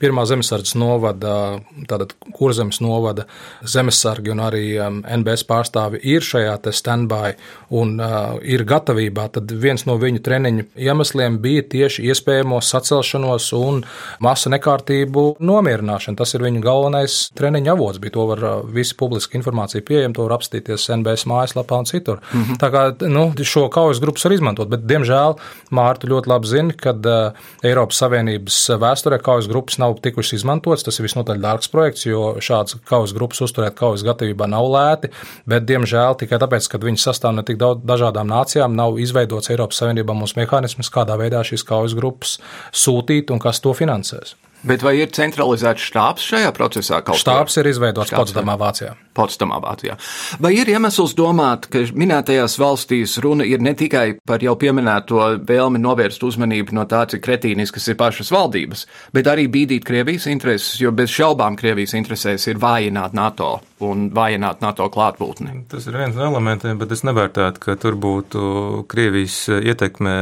pirmā 0.00 0.24
zemesardzes 0.26 0.74
novada, 0.82 1.60
tātad 1.86 2.16
kurzemes 2.34 2.80
novada 2.82 3.28
zemesargi 3.62 4.32
un 4.34 4.42
arī 4.42 4.64
um, 4.82 4.98
NBS 5.20 5.46
pārstāvi 5.46 6.00
ir 6.10 6.26
šajā 6.26 6.56
te 6.64 6.74
standby 6.74 7.36
un 7.78 7.94
uh, 8.02 8.40
ir 8.42 8.66
gatavībā, 8.66 9.28
tad 9.38 9.54
viens 9.62 9.86
no 9.86 9.94
viņu 9.94 10.24
treniņu 10.26 10.66
iemesliem 10.74 11.38
bija 11.38 11.68
tieši 11.70 12.08
iespējamo 12.10 12.58
sacelšanos 12.58 13.52
un 13.60 13.84
masa 14.26 14.50
nekārtību 14.56 15.36
nomierināšana. 15.38 16.18
Tas 16.18 16.34
ir 16.34 16.48
viņu 16.48 16.66
galvenais 16.66 17.20
treniņu 17.38 17.74
avots, 17.76 18.02
bija 18.02 18.18
to 18.18 18.28
var 18.34 18.44
uh, 18.50 18.60
visi 18.66 18.98
publiski 18.98 19.38
informācija 19.38 19.86
pieejama, 19.86 20.18
to 20.18 20.26
var 20.26 20.40
apstīties 20.40 20.79
skatīties 20.80 21.00
NBS 21.00 21.26
mājaslapā 21.28 21.78
un 21.78 21.84
citur. 21.86 22.20
Mm 22.32 22.44
-hmm. 22.44 22.58
Tā 22.58 22.70
kā 22.70 23.08
nu, 23.08 23.32
šo 23.44 23.68
kaujas 23.68 24.00
grupas 24.00 24.24
var 24.24 24.32
izmantot, 24.32 24.68
bet, 24.68 24.80
diemžēl, 24.80 25.36
Mārta 25.70 26.08
ļoti 26.08 26.26
labi 26.26 26.46
zina, 26.46 26.72
ka 26.72 26.90
uh, 26.90 27.32
Eiropas 27.62 27.96
Savienības 27.96 28.70
vēsturē 28.78 29.20
kaujas 29.22 29.48
grupas 29.48 29.78
nav 29.78 30.00
tikušas 30.00 30.32
izmantotas. 30.32 30.82
Tas 30.82 30.98
ir 30.98 31.06
visnotaļ 31.06 31.40
dārgs 31.40 31.70
projekts, 31.70 32.06
jo 32.06 32.36
šāds 32.40 32.76
kaujas 32.84 33.12
grupas 33.12 33.40
uzturēt 33.40 33.74
kaujas 33.74 34.02
gatavībā 34.02 34.46
nav 34.46 34.64
lēti, 34.64 35.10
bet, 35.46 35.64
diemžēl, 35.64 36.16
tikai 36.16 36.38
tāpēc, 36.38 36.68
ka 36.68 36.78
viņi 36.78 36.96
sastāv 36.96 37.34
no 37.34 37.42
tik 37.42 37.56
daudz 37.56 37.80
dažādām 37.84 38.26
nācijām, 38.26 38.74
nav 38.74 38.98
izveidots 38.98 39.50
Eiropas 39.50 39.76
Savienībā 39.80 40.14
mums 40.14 40.36
mehānisms, 40.36 40.90
kādā 40.90 41.16
veidā 41.16 41.42
šīs 41.44 41.64
kaujas 41.64 41.94
grupas 41.94 42.38
sūtīt 42.72 43.30
un 43.30 43.38
kas 43.38 43.60
to 43.60 43.72
finansēs. 43.72 44.34
Bet 44.66 44.82
vai 44.84 44.98
ir 45.00 45.12
centralizēts 45.16 45.86
štābs 45.88 46.24
šajā 46.32 46.50
procesā? 46.56 47.00
Štābs 47.00 47.56
ir 47.62 47.70
izveidots 47.70 48.12
Potsdamā, 48.12 48.58
Vācijā. 48.60 48.92
Potsdamā, 49.16 49.56
Vācijā. 49.64 49.96
Vai 50.42 50.52
ir 50.58 50.68
iemesls 50.70 51.14
domāt, 51.18 51.66
ka 51.72 51.82
minētajās 51.96 52.58
valstīs 52.60 53.16
runa 53.24 53.46
ir 53.48 53.62
ne 53.64 53.72
tikai 53.78 54.20
par 54.26 54.44
jau 54.44 54.54
pieminēto 54.60 55.22
vēlmi 55.48 55.80
novērst 55.80 56.24
uzmanību 56.28 56.76
no 56.76 56.84
tā, 56.90 57.06
cik 57.10 57.24
kretīniskas 57.24 57.88
ir 57.90 57.98
pašas 58.00 58.32
valdības, 58.34 58.86
bet 59.16 59.30
arī 59.32 59.48
bīdīt 59.52 59.86
Krievijas 59.88 60.28
intereses, 60.30 60.78
jo 60.82 60.92
bez 60.92 61.12
šaubām 61.14 61.56
Krievijas 61.60 61.96
interesēs 61.98 62.46
ir 62.52 62.60
vājināt 62.60 63.16
NATO 63.16 63.56
un 63.86 64.10
vājināt 64.14 64.60
NATO 64.64 64.90
klātbūtni? 64.92 65.64
Tas 65.72 65.88
ir 65.88 65.96
viens 65.96 66.16
no 66.16 66.28
elementiem, 66.28 66.78
bet 66.80 66.92
es 66.92 67.04
nevērtētu, 67.08 67.64
ka 67.64 67.78
tur 67.80 67.96
būtu 68.00 68.84
Krievijas 68.90 69.46
ietekme 69.60 70.16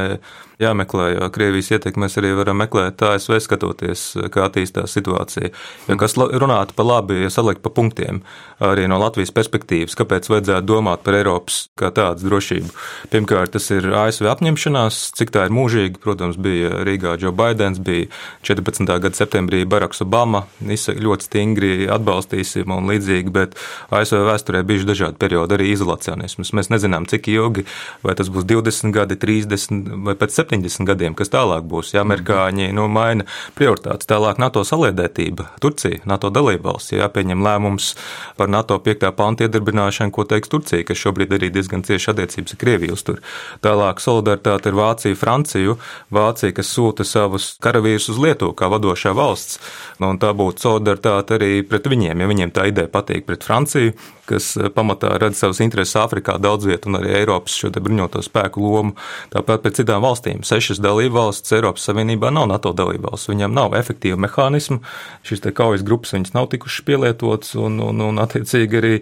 jāmeklē, 0.59 1.05
jo 1.15 1.27
Krievijas 1.33 1.71
ietekmēs 1.77 2.17
arī 2.19 2.33
varam 2.35 2.59
meklēt 2.59 2.99
ASV 3.05 3.37
skatoties, 3.43 4.05
kā 4.33 4.45
attīstās 4.49 4.91
situācija. 4.97 5.51
Ja 5.87 5.97
kas 5.99 6.17
runātu 6.19 6.75
par 6.75 6.87
labi, 6.89 7.21
ja 7.23 7.31
salikt 7.31 7.63
pa 7.63 7.71
punktiem, 7.71 8.21
arī 8.63 8.89
no 8.91 8.99
Latvijas 8.99 9.31
perspektīvas, 9.35 9.95
kāpēc 9.99 10.27
vajadzētu 10.31 10.67
domāt 10.67 11.05
par 11.05 11.15
Eiropas 11.15 11.61
kā 11.79 11.93
tādas 11.95 12.25
drošību. 12.27 12.73
Pirmkārt, 13.13 13.53
tas 13.55 13.69
ir 13.71 13.87
ASV 13.87 14.27
apņemšanās, 14.33 14.99
cik 15.19 15.31
tā 15.35 15.45
ir 15.47 15.55
mūžīga. 15.55 16.01
Protams, 16.03 16.39
bija 16.39 16.83
Rīgā 16.87 17.15
Joe 17.21 17.31
Bidenis, 17.35 17.79
bija 17.79 18.09
14. 18.47 18.83
gada 18.99 19.15
septembrī 19.15 19.63
Baraks 19.69 20.03
Obama, 20.03 20.43
ļoti 20.59 21.29
stingri 21.29 21.71
atbalstīsim 21.91 22.71
un 22.75 22.91
līdzīgi, 22.91 23.31
bet 23.31 23.55
ASV 23.95 24.25
vēsturē 24.27 24.65
bijuši 24.67 24.91
dažādi 24.91 25.19
periodi, 25.21 25.55
arī 25.55 25.71
izolacionisms. 25.71 26.51
Mēs 26.57 26.71
nezinām, 26.73 27.07
cik 27.09 27.31
ilgi, 27.31 27.65
vai 28.03 28.17
tas 28.19 28.31
būs 28.33 28.47
20 28.49 28.95
gadi, 28.95 29.19
30 29.19 30.03
vai 30.03 30.17
pēc 30.19 30.35
70 30.35 30.48
70 30.49 30.87
gadiem, 30.89 31.15
kas 31.17 31.31
tālāk 31.33 31.65
būs. 31.69 31.93
Ja 31.93 32.03
amerikāņi 32.03 32.71
nu, 32.75 32.87
maina 32.91 33.25
prioritātes, 33.57 34.07
tālāk 34.09 34.39
NATO 34.41 34.63
saliedētība, 34.65 35.45
Turcija, 35.61 36.01
NATO 36.09 36.31
dalībvalsts, 36.33 36.93
ja 36.93 37.05
jāpieņem 37.05 37.43
lēmums 37.45 37.91
par 38.39 38.49
NATO 38.51 38.79
5. 38.85 39.09
pantu 39.17 39.45
iedarbināšanu, 39.45 40.13
ko 40.15 40.25
teiks 40.29 40.51
Turcija, 40.51 40.85
kas 40.87 41.01
šobrīd 41.01 41.35
arī 41.37 41.51
diezgan 41.53 41.85
cieši 41.85 42.13
attiecības 42.13 42.55
ar 42.55 42.61
Krieviju 42.63 42.97
uztur. 42.97 43.21
Tālāk 43.65 44.01
solidaritāte 44.03 44.71
ar 44.71 44.79
Vāciju, 44.79 45.19
Franciju, 45.19 45.77
Vācija, 46.15 46.55
kas 46.57 46.73
sūta 46.73 47.05
savus 47.07 47.51
karavīrus 47.63 48.09
uz 48.13 48.21
Lietuvu 48.21 48.55
kā 48.57 48.71
vadošā 48.71 49.13
valsts. 49.17 49.59
Nu, 50.01 50.15
tā 50.21 50.33
būtu 50.37 50.65
solidaritāte 50.65 51.37
arī 51.37 51.51
pret 51.67 51.89
viņiem, 51.89 52.19
ja 52.19 52.31
viņiem 52.31 52.55
tā 52.55 52.69
ideja 52.71 52.91
patīk 52.91 53.27
pret 53.29 53.45
Franciju 53.45 53.93
kas 54.29 54.53
eh, 54.57 54.69
pamatā 54.73 55.15
redz 55.21 55.41
savas 55.41 55.61
intereses 55.63 55.97
Āfrikā, 55.99 56.37
daudz 56.41 56.67
vietu 56.69 56.91
un 56.91 56.99
arī 56.99 57.13
Eiropas 57.21 57.55
šo 57.59 57.71
bruņoto 57.73 58.21
spēku 58.25 58.63
lomu. 58.63 58.95
Tāpat 59.33 59.65
pēc 59.65 59.81
citām 59.81 60.03
valstīm. 60.05 60.38
Sešas 60.45 60.79
dalību 60.83 61.17
valsts 61.17 61.53
Eiropas 61.55 61.83
Savienībā 61.89 62.31
nav 62.33 62.47
NATO 62.51 62.71
dalību 62.75 63.09
valsts. 63.09 63.29
Viņām 63.31 63.53
nav 63.55 63.75
efektīva 63.79 64.19
mehānisma. 64.23 64.79
Šīs 65.27 65.43
kaujas 65.55 65.83
grupas 65.85 66.13
viņas 66.15 66.35
nav 66.35 66.49
tikušas 66.53 66.85
pielietotas 66.87 67.55
un, 67.59 67.79
un, 67.83 68.01
un 68.05 68.21
attiecīgi 68.23 68.79
arī 68.79 68.93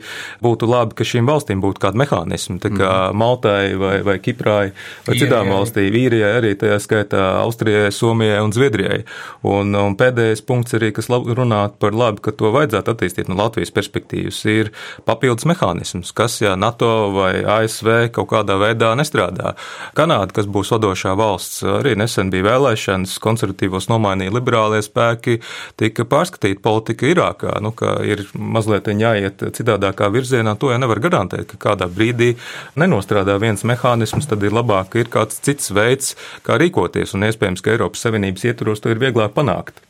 būtu 0.44 0.70
labi, 0.70 0.98
ka 0.98 1.08
šīm 1.08 1.30
valstīm 1.30 1.62
būtu 1.64 1.84
kāda 1.84 2.02
mehānisma. 2.02 2.58
Tā 2.64 2.72
kā 2.74 2.92
mm. 3.12 3.18
Maltai 3.18 3.76
vai, 3.80 3.96
vai 4.06 4.18
Kiprai 4.24 4.72
vai 5.08 5.18
citām 5.20 5.52
valstīm, 5.54 5.94
Īrijai 5.98 6.34
arī 6.40 6.54
tajā 6.60 6.80
skaitā 6.84 7.24
Austrijai, 7.44 7.92
Somijai 7.94 8.40
un 8.44 8.54
Zviedrijai. 8.56 9.04
Un, 9.48 9.76
un 9.78 9.98
pēdējais 10.00 10.44
punkts 10.48 10.78
arī, 10.78 10.92
kas 10.96 11.10
runā 11.12 11.62
par 11.80 11.96
labi, 11.96 12.24
ka 12.26 12.34
to 12.36 12.52
vajadzētu 12.56 12.94
attīstīt 12.94 13.32
no 13.32 13.38
Latvijas 13.40 13.74
perspektīvas, 13.76 14.42
ir 14.50 14.72
papildus 15.08 15.48
mehānisms, 15.50 16.14
kas, 16.18 16.40
ja 16.42 16.56
NATO 16.60 17.12
vai 17.16 17.34
ASV 17.42 18.10
kaut 18.16 18.32
kādā 18.34 18.58
veidā 18.62 18.94
nestrādā. 18.98 19.56
Kanāda, 19.98 20.34
kas 20.36 20.50
būs 20.50 20.74
vadošā 20.76 21.14
valsts, 21.18 21.27
arī 21.68 21.96
nesen 22.00 22.32
bija 22.34 22.46
vēlēšanas, 22.48 23.18
konservatīvos 23.24 23.90
nomainīja 23.92 24.34
liberālie 24.36 24.82
spēki 24.86 25.40
tika 25.80 26.06
pārskatīti 26.10 26.62
politika 26.64 27.10
Irākā, 27.12 27.58
nu, 27.64 27.74
ka 27.78 27.98
ir 28.08 28.26
mazliet 28.34 28.88
jāiet 28.88 29.44
citādākā 29.58 30.10
virzienā, 30.14 30.56
to 30.60 30.72
jau 30.74 30.80
nevar 30.82 31.02
garantēt, 31.04 31.48
ka 31.52 31.60
kādā 31.70 31.90
brīdī 31.92 32.34
nenostrādā 32.80 33.38
viens 33.42 33.66
mehānisms, 33.68 34.30
tad 34.30 34.46
ir 34.48 34.56
labāk, 34.56 34.94
ka 34.94 35.04
ir 35.04 35.12
kāds 35.14 35.42
cits 35.44 35.74
veids, 35.76 36.16
kā 36.48 36.60
rīkoties, 36.62 37.16
un 37.18 37.28
iespējams, 37.28 37.64
ka 37.64 37.76
Eiropas 37.76 38.08
Savienības 38.08 38.48
ietvaros 38.48 38.84
to 38.84 38.94
ir 38.94 39.04
vieglāk 39.04 39.36
panākt. 39.36 39.84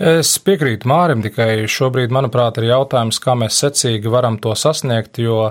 Es 0.00 0.30
piekrītu 0.40 0.88
Mārim, 0.88 1.20
tikai 1.24 1.66
šobrīd, 1.68 2.12
manuprāt, 2.14 2.60
ir 2.60 2.70
jautājums, 2.70 3.18
kā 3.20 3.34
mēs 3.36 3.58
secīgi 3.64 4.10
varam 4.12 4.38
to 4.40 4.54
sasniegt, 4.56 5.20
jo 5.20 5.50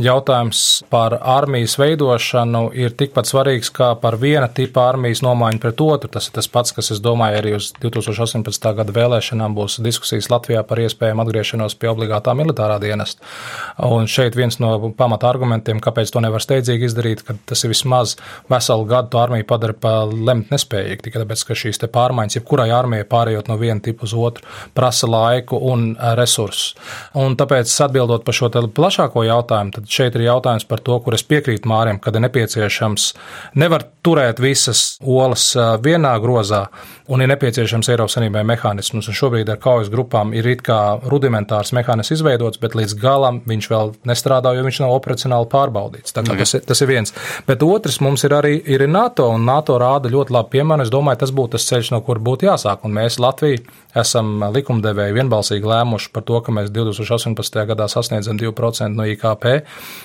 jautājums 0.00 0.82
par 0.90 1.14
armijas 1.20 1.76
veidošanu 1.78 2.66
ir 2.74 2.94
tikpat 2.98 3.28
svarīgs 3.28 3.70
kā 3.74 3.92
par 4.00 4.16
viena 4.18 4.48
tipa 4.50 4.88
armijas 4.88 5.22
nomaiņu 5.22 5.60
pret 5.62 5.82
otru. 5.84 6.10
Tas 6.10 6.28
ir 6.28 6.34
tas 6.38 6.48
pats, 6.50 6.74
kas, 6.74 6.90
es 6.94 7.02
domāju, 7.04 7.38
arī 7.38 7.54
uz 7.58 7.70
2018. 7.82 8.70
gada 8.78 8.94
vēlēšanām 8.94 9.54
būs 9.54 9.78
diskusijas 9.84 10.30
Latvijā 10.32 10.64
par 10.66 10.82
iespējamu 10.82 11.22
atgriešanos 11.24 11.76
pie 11.78 11.90
obligātā 11.92 12.34
militārā 12.34 12.80
dienesta. 12.82 13.22
Un 13.86 14.10
šeit 14.10 14.36
viens 14.38 14.58
no 14.62 14.90
pamata 14.98 15.30
argumentiem, 15.30 15.82
kāpēc 15.84 16.10
to 16.10 16.22
nevar 16.24 16.42
steidzīgi 16.42 16.90
izdarīt, 16.90 17.24
ka 17.26 17.38
tas 17.46 17.64
ir 17.64 17.74
vismaz 17.74 18.16
veselu 18.50 18.88
gadu 18.90 19.14
to 19.14 19.22
armiju 19.22 19.46
padara 19.48 19.78
pa 19.78 19.94
lemt 20.10 20.50
nespējīgi, 20.54 21.04
tikai 21.06 21.22
tāpēc, 21.22 21.46
ka 21.46 21.58
šīs 21.64 21.82
pārmaiņas, 21.94 22.40
jebkurai 22.40 22.70
armijai 22.74 23.06
pārējot 23.06 23.50
no 23.50 23.58
viena 23.60 23.82
tipa 23.84 24.08
uz 24.08 24.14
otru, 24.16 24.46
prasa 24.74 25.06
laiku 25.10 25.60
un 25.70 25.92
resursus. 26.18 26.74
Un 27.18 27.38
tāpēc 27.38 27.70
atbildot 27.86 28.24
par 28.26 28.34
šo 28.36 28.50
plašāko 28.74 29.24
jautājumu, 29.26 29.83
Tad 29.84 29.92
šeit 29.92 30.14
ir 30.16 30.24
jautājums 30.24 30.64
par 30.64 30.80
to, 30.80 30.96
kur 31.04 31.12
es 31.12 31.26
piekrītu 31.28 31.68
Mārim, 31.68 31.98
kad 32.00 32.16
ir 32.16 32.24
nepieciešams 32.24 33.10
nevar 33.60 33.84
turēt 34.04 34.40
visas 34.40 34.94
olas 35.04 35.50
vienā 35.84 36.14
grozā 36.24 36.62
un 37.12 37.20
ir 37.20 37.28
nepieciešams 37.28 37.90
Eiropas 37.92 38.16
Savienībai 38.16 38.44
mehānisms. 38.48 39.08
Un 39.10 39.16
šobrīd 39.16 39.50
ar 39.52 39.58
kaujas 39.60 39.90
grupām 39.92 40.32
ir 40.36 40.46
it 40.48 40.62
kā 40.64 40.78
rudimentārs 41.04 41.74
mehānisms 41.76 42.16
izveidots, 42.16 42.60
bet 42.62 42.76
līdz 42.78 42.96
galam 43.00 43.42
viņš 43.44 43.68
vēl 43.68 43.92
nestrādā, 44.08 44.54
jo 44.56 44.64
viņš 44.64 44.80
nav 44.84 44.94
operacionāli 44.96 45.50
pārbaudīts. 45.52 46.16
Tā, 46.16 46.24
tas, 46.24 46.54
ir, 46.56 46.64
tas 46.64 46.80
ir 46.80 46.88
viens. 46.88 47.12
Bet 47.48 47.64
otrs 47.66 48.00
mums 48.04 48.24
ir 48.24 48.36
arī 48.36 48.56
ir 48.64 48.86
NATO, 48.88 49.28
un 49.36 49.44
NATO 49.44 49.76
rāda 49.80 50.12
ļoti 50.12 50.32
labu 50.32 50.54
piemēru. 50.56 50.86
Es 50.86 50.92
domāju, 50.92 51.20
tas 51.26 51.34
būtu 51.36 51.58
tas 51.58 51.68
ceļš, 51.68 51.92
no 51.92 52.00
kur 52.06 52.22
būtu 52.24 52.48
jāsāk. 52.48 52.88
Un 52.88 52.96
mēs 52.96 53.20
Latviju 53.20 53.60
esam 54.00 54.40
likumdevēji 54.54 55.14
vienbalsīgi 55.18 55.68
lēmuši 55.68 56.10
par 56.14 56.24
to, 56.26 56.40
ka 56.44 56.54
mēs 56.56 56.72
2018. 56.74 57.60
gadā 57.68 57.88
sasniedzam 57.90 58.40
2% 58.40 58.96
no 58.96 59.06
IKP. 59.12 59.60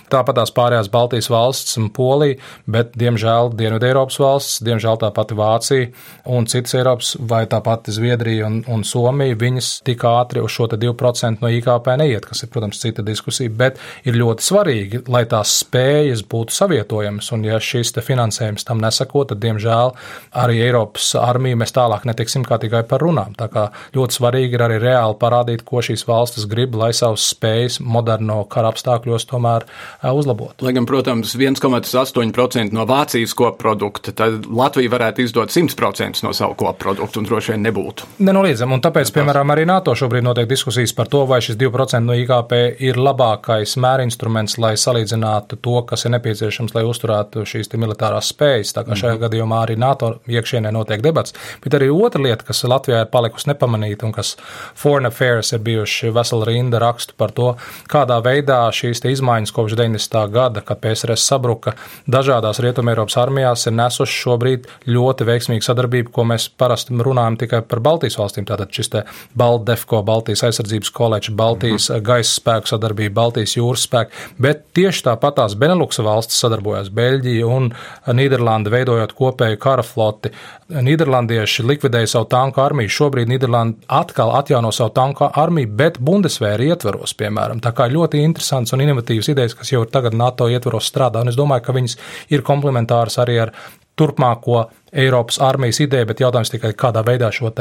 Tāpat 0.10 0.40
tās 0.40 0.52
pārējās 0.56 0.90
Baltijas 0.90 1.30
valsts 1.30 1.78
un 1.78 1.90
Polija, 1.94 2.40
bet, 2.66 2.96
diemžēl, 2.98 3.52
Dienvidu 3.58 3.86
Eiropas 3.92 4.18
valsts, 4.22 4.58
diemžēl 4.66 4.98
tā 5.04 5.12
pati 5.14 5.38
Vācija 5.38 5.90
un 6.34 6.48
citas 6.50 6.74
Eiropas, 6.80 7.12
vai 7.30 7.44
tā 7.50 7.60
pati 7.66 7.94
Zviedrija 7.94 8.48
un, 8.48 8.64
un 8.74 8.86
Somija, 8.88 9.38
viņas 9.38 9.70
tik 9.86 10.06
ātri 10.10 10.42
uz 10.42 10.56
šo 10.56 10.66
2% 10.72 11.44
no 11.44 11.52
IKP 11.54 11.92
neiet, 12.02 12.26
kas 12.26 12.42
ir, 12.42 12.50
protams, 12.54 12.82
cita 12.82 13.06
diskusija, 13.06 13.54
bet 13.54 13.78
ir 14.10 14.18
ļoti 14.18 14.46
svarīgi, 14.46 15.04
lai 15.14 15.24
tās 15.30 15.60
spējas 15.62 16.26
būtu 16.30 16.58
savietojamas, 16.58 17.30
un 17.36 17.46
ja 17.46 17.62
šis 17.62 17.94
finansējums 18.06 18.66
tam 18.66 18.82
nesako, 18.82 19.28
tad, 19.30 19.42
diemžēl, 19.44 19.94
arī 20.42 20.64
Eiropas 20.66 21.12
armija 21.22 21.60
mēs 21.60 21.76
tālāk 21.76 22.08
netiksim 22.10 22.46
kā 22.48 22.58
tikai 22.62 22.82
par 22.90 23.04
runām. 23.06 23.36
Tā 23.38 23.50
kā 23.54 23.68
ļoti 23.94 24.18
svarīgi 24.18 24.58
ir 24.58 24.66
arī 24.66 24.82
reāli 24.82 25.18
parādīt, 25.22 25.66
ko 25.68 25.84
šīs 25.86 26.08
valstis 26.10 26.50
grib, 26.50 26.78
lai 26.80 26.92
savas 26.98 27.30
spējas 27.36 27.80
moderno 27.84 28.42
kara 28.50 28.72
apstākļos 28.74 29.28
tomēr 29.30 29.59
uzlabotu. 30.04 30.66
Lai 30.66 30.74
gan, 30.74 30.86
protams, 30.86 31.36
1,8% 31.36 32.74
no 32.76 32.86
Vācijas 32.90 33.34
koprodukta, 33.38 34.12
tad 34.12 34.46
Latvija 34.46 34.92
varētu 34.92 35.24
izdot 35.26 35.54
100% 35.54 36.24
no 36.24 36.34
savu 36.34 36.56
koproduktu 36.60 37.22
un 37.22 37.30
droši 37.30 37.54
vien 37.54 37.66
nebūtu. 37.68 38.10
Nenoliedzam, 38.26 38.74
un 38.76 38.84
tāpēc, 38.84 39.12
piemēram, 39.16 39.54
arī 39.54 39.66
NATO 39.70 39.96
šobrīd 39.96 40.26
notiek 40.26 40.50
diskusijas 40.50 40.94
par 40.98 41.10
to, 41.12 41.26
vai 41.30 41.42
šis 41.46 41.58
2% 41.60 42.06
no 42.06 42.18
IKP 42.18 42.56
ir 42.86 43.00
labākais 43.00 43.76
mērinstruments, 43.82 44.58
lai 44.62 44.74
salīdzinātu 44.80 45.60
to, 45.62 45.78
kas 45.90 46.06
ir 46.06 46.16
nepieciešams, 46.16 46.76
lai 46.76 46.86
uzturētu 46.88 47.46
šīs 47.50 47.72
militārās 47.80 48.32
spējas. 48.34 48.74
Tā 48.76 48.86
kā 48.86 48.96
šajā 48.96 49.14
mm 49.14 49.18
-hmm. 49.18 49.24
gadījumā 49.26 49.64
arī 49.66 49.78
NATO 49.78 50.14
iekšienē 50.28 50.72
notiek 50.72 51.02
debats. 51.02 51.34
Bet 51.64 51.74
arī 51.74 51.90
otra 51.90 52.22
lieta, 52.22 52.44
kas 52.44 52.64
Latvijā 52.64 53.02
ir 53.02 53.12
palikusi 53.12 53.50
nepamanīta, 53.50 54.06
un 54.06 54.12
kas 54.12 54.38
Foreign 54.76 55.06
Affairs 55.06 55.52
ir 55.52 55.60
bijuši 55.60 56.10
vesela 56.10 56.46
rinda 56.46 56.80
rakstu 56.80 57.14
par 57.18 57.32
to, 57.32 57.56
kādā 57.90 58.20
veidā 58.24 58.62
šīs 58.72 59.04
izmaiņas 59.06 59.49
kopš 59.56 59.76
90. 59.80 60.18
gada, 60.34 60.64
kad 60.66 60.82
PSRS 60.84 61.26
sabruka, 61.30 61.74
dažādās 62.10 62.62
Rietumēropas 62.64 63.18
armijās 63.22 63.68
ir 63.70 63.76
nesuši 63.78 64.18
šobrīd 64.24 64.68
ļoti 64.90 65.28
veiksmīgu 65.28 65.66
sadarbību, 65.66 66.14
ko 66.16 66.26
mēs 66.30 66.50
parasti 66.60 66.96
runājam 66.96 67.40
tikai 67.44 67.62
par 67.68 67.84
Baltijas 67.86 68.20
valstīm. 68.20 68.48
Tātad 68.50 68.74
šis 68.76 68.92
te 68.94 69.04
Baltdefko, 69.40 70.02
Baltijas 70.08 70.44
aizsardzības 70.50 70.94
koledža, 70.96 71.36
Baltijas 71.40 71.90
mhm. 71.92 72.06
gaisa 72.10 72.36
spēku 72.36 72.74
sadarbība, 72.74 73.16
Baltijas 73.22 73.58
jūras 73.58 73.86
spēku, 73.88 74.28
bet 74.42 74.66
tieši 74.78 75.06
tāpat 75.10 75.40
tās 75.42 75.58
Beneluksa 75.60 76.06
valstis 76.06 76.40
sadarbojās 76.44 76.92
Beļģija 76.96 77.50
un 77.50 77.72
Nīderlanda 78.20 78.72
veidojot 78.74 79.14
kopēju 79.18 79.60
kara 79.62 79.86
floti. 79.86 80.32
Nīderlandieši 80.70 81.64
likvidēja 81.66 82.12
savu 82.12 82.28
tanku 82.30 82.62
armiju. 82.62 82.92
Šobrīd 82.94 83.30
Nīderlanda 83.32 83.90
atkal 84.00 84.36
atjauno 84.38 84.72
savu 84.76 84.94
tanku 84.94 85.26
armiju, 85.30 85.72
bet 85.80 85.98
Bundesvēra 86.04 86.68
ietvaros, 86.70 87.16
piemēram. 87.18 87.62
Tā 87.64 87.74
kā 87.76 87.88
ļoti 87.90 88.22
interesants 88.22 88.76
un 88.76 88.84
inovatīvs 88.86 89.32
idejas, 89.40 89.56
kas 89.58 89.72
jau 89.74 89.84
ir 89.86 89.92
tagad 89.94 90.18
NATO 90.18 90.50
ietvaros 90.52 90.90
strādā, 90.92 91.24
un 91.24 91.32
es 91.32 91.40
domāju, 91.40 91.66
ka 91.66 91.76
viņas 91.76 91.98
ir 92.36 92.46
komplementāras 92.46 93.20
arī 93.24 93.40
ar 93.48 93.54
turpmāko 94.00 94.68
Eiropas 94.94 95.38
armijas 95.42 95.80
ideja, 95.84 96.06
bet 96.10 96.22
jautājums 96.24 96.50
tikai 96.50 96.72
kādā 96.78 97.04
veidā 97.06 97.30
šo 97.34 97.52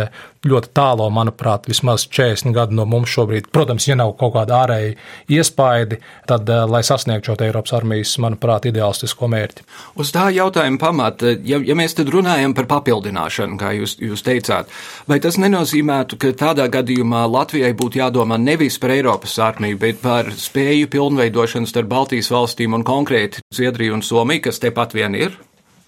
ļoti 0.48 0.70
tālo, 0.74 1.08
manuprāt, 1.12 1.66
vismaz 1.68 2.06
40 2.08 2.54
gadu 2.56 2.76
no 2.76 2.86
mums 2.88 3.12
šobrīd, 3.12 3.50
protams, 3.52 3.84
ja 3.88 3.96
nav 3.98 4.14
kaut 4.20 4.32
kāda 4.36 4.62
ārēja 4.62 4.94
iespaidi, 5.36 5.98
tad, 6.26 6.48
eh, 6.48 6.64
lai 6.64 6.80
sasniegtu 6.82 7.32
šo 7.32 7.36
Eiropas 7.44 7.74
armijas, 7.76 8.14
manuprāt, 8.18 8.68
ideālistisko 8.70 9.28
mērķi. 9.28 9.66
Uz 9.96 10.12
tā 10.12 10.28
jautājuma 10.32 10.80
pamata, 10.80 11.34
ja, 11.44 11.58
ja 11.58 11.76
mēs 11.76 11.96
tad 11.98 12.08
runājam 12.08 12.54
par 12.54 12.64
papildināšanu, 12.70 13.58
kā 13.60 13.74
jūs, 13.76 13.98
jūs 14.00 14.24
teicāt, 14.24 14.72
vai 15.08 15.20
tas 15.20 15.36
nenozīmētu, 15.36 16.16
ka 16.16 16.32
tādā 16.32 16.68
gadījumā 16.72 17.26
Latvijai 17.28 17.74
būtu 17.76 18.00
jādomā 18.00 18.40
nevis 18.40 18.78
par 18.78 18.90
Eiropas 18.96 19.36
armiju, 19.38 19.78
bet 19.78 20.00
par 20.00 20.32
spēju 20.32 20.88
pilnveidošanu 20.88 21.68
starp 21.68 21.92
Baltijas 21.92 22.32
valstīm 22.32 22.72
un 22.72 22.84
konkrēti 22.84 23.44
Zviedriju 23.52 24.00
un 24.00 24.02
Somiju, 24.02 24.48
kas 24.48 24.64
tepat 24.64 24.96
vien 24.96 25.14
ir? 25.14 25.36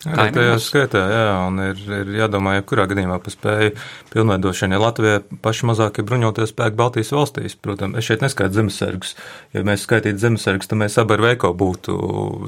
Arī 0.08 0.32
tajā 0.32 0.54
skaitā, 0.64 1.00
jā, 1.12 1.24
un 1.44 1.60
ir, 1.60 1.80
ir 1.92 2.10
jādomā, 2.22 2.54
jebkurā 2.56 2.86
gadījumā 2.88 3.18
par 3.20 3.34
spēju 3.34 3.72
pilnveidošanu. 4.14 4.72
Ja 4.72 4.80
Latvijā 4.80 5.18
paši 5.44 5.66
mazākie 5.68 6.04
bruņoties 6.08 6.54
spēki 6.54 6.78
Baltijas 6.78 7.10
valstīs, 7.12 7.56
protams, 7.60 7.98
es 8.00 8.08
šeit 8.08 8.24
neskaitu 8.24 8.56
zemesargus. 8.56 9.12
Ja 9.52 9.60
mēs 9.68 9.84
skaitītu 9.84 10.22
zemesargus, 10.22 10.70
tad 10.70 10.80
mēs 10.80 10.96
abi 11.02 11.18
ar 11.18 11.24
veiko 11.26 11.50
būtu 11.52 11.96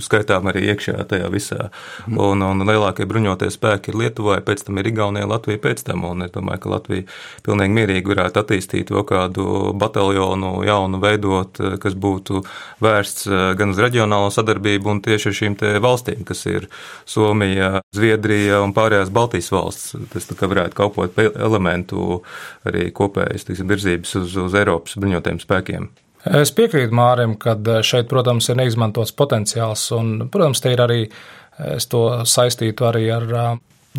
skaitām 0.01 0.49
arī 0.49 0.63
iekšā 0.73 1.05
tajā 1.11 1.29
visā. 1.35 1.69
Mm. 2.07 2.23
Un, 2.25 2.47
un 2.47 2.65
lielākie 2.71 3.05
bruņoties 3.11 3.59
spēki 3.59 3.93
ir 3.93 4.01
Lietuvai, 4.01 4.39
pēc 4.47 4.65
tam 4.71 4.81
ir 4.81 4.89
Igaunija, 4.89 5.29
Latvija 5.29 5.61
pēc 5.61 5.85
tam. 5.91 6.07
Un 6.09 6.25
es 6.25 6.33
domāju, 6.33 6.65
ka 6.65 6.73
Latvija 6.73 7.05
pilnīgi 7.45 7.77
mierīgi 7.77 8.15
varētu 8.15 8.47
attīstīt 8.47 8.95
vēl 8.97 9.05
kādu 9.13 9.75
bataljonu 9.77 10.55
jaunu 10.65 11.03
veidot, 11.05 11.61
kas 11.85 12.01
būtu 12.01 12.47
vērsts 12.81 13.29
gan 13.61 13.77
uz 13.77 13.85
reģionālo 13.85 14.33
sadarbību 14.33 14.97
un 14.97 15.05
tieši 15.05 15.29
ar 15.29 15.39
šīm 15.43 15.61
valstīm, 15.85 16.25
kas 16.25 16.47
ir 16.49 16.71
Somija. 17.05 17.42
Somija, 17.43 17.81
Zviedrija 17.95 18.61
un 18.63 18.73
pārējās 18.75 19.11
Baltijas 19.11 19.51
valsts. 19.51 19.97
Tas 20.13 20.29
varētu 20.31 20.77
kalpot 20.79 21.15
par 21.15 21.33
elementu 21.35 22.23
arī 22.65 22.91
kopējas 22.95 23.49
tiksim, 23.49 23.67
virzības 23.67 24.15
uz, 24.21 24.37
uz 24.37 24.55
Eiropas 24.55 24.95
bruņotajiem 24.97 25.41
spēkiem. 25.43 25.89
Es 26.39 26.53
piekrītu 26.55 26.95
Mārim, 26.95 27.35
ka 27.35 27.57
šeit, 27.83 28.07
protams, 28.09 28.47
ir 28.49 28.61
neizmantots 28.61 29.11
potenciāls, 29.19 29.89
un, 29.97 30.29
protams, 30.31 30.63
te 30.63 30.71
ir 30.71 30.83
arī, 30.85 31.01
es 31.75 31.89
to 31.91 32.23
saistītu 32.23 32.87
arī 32.87 33.09
ar 33.11 33.27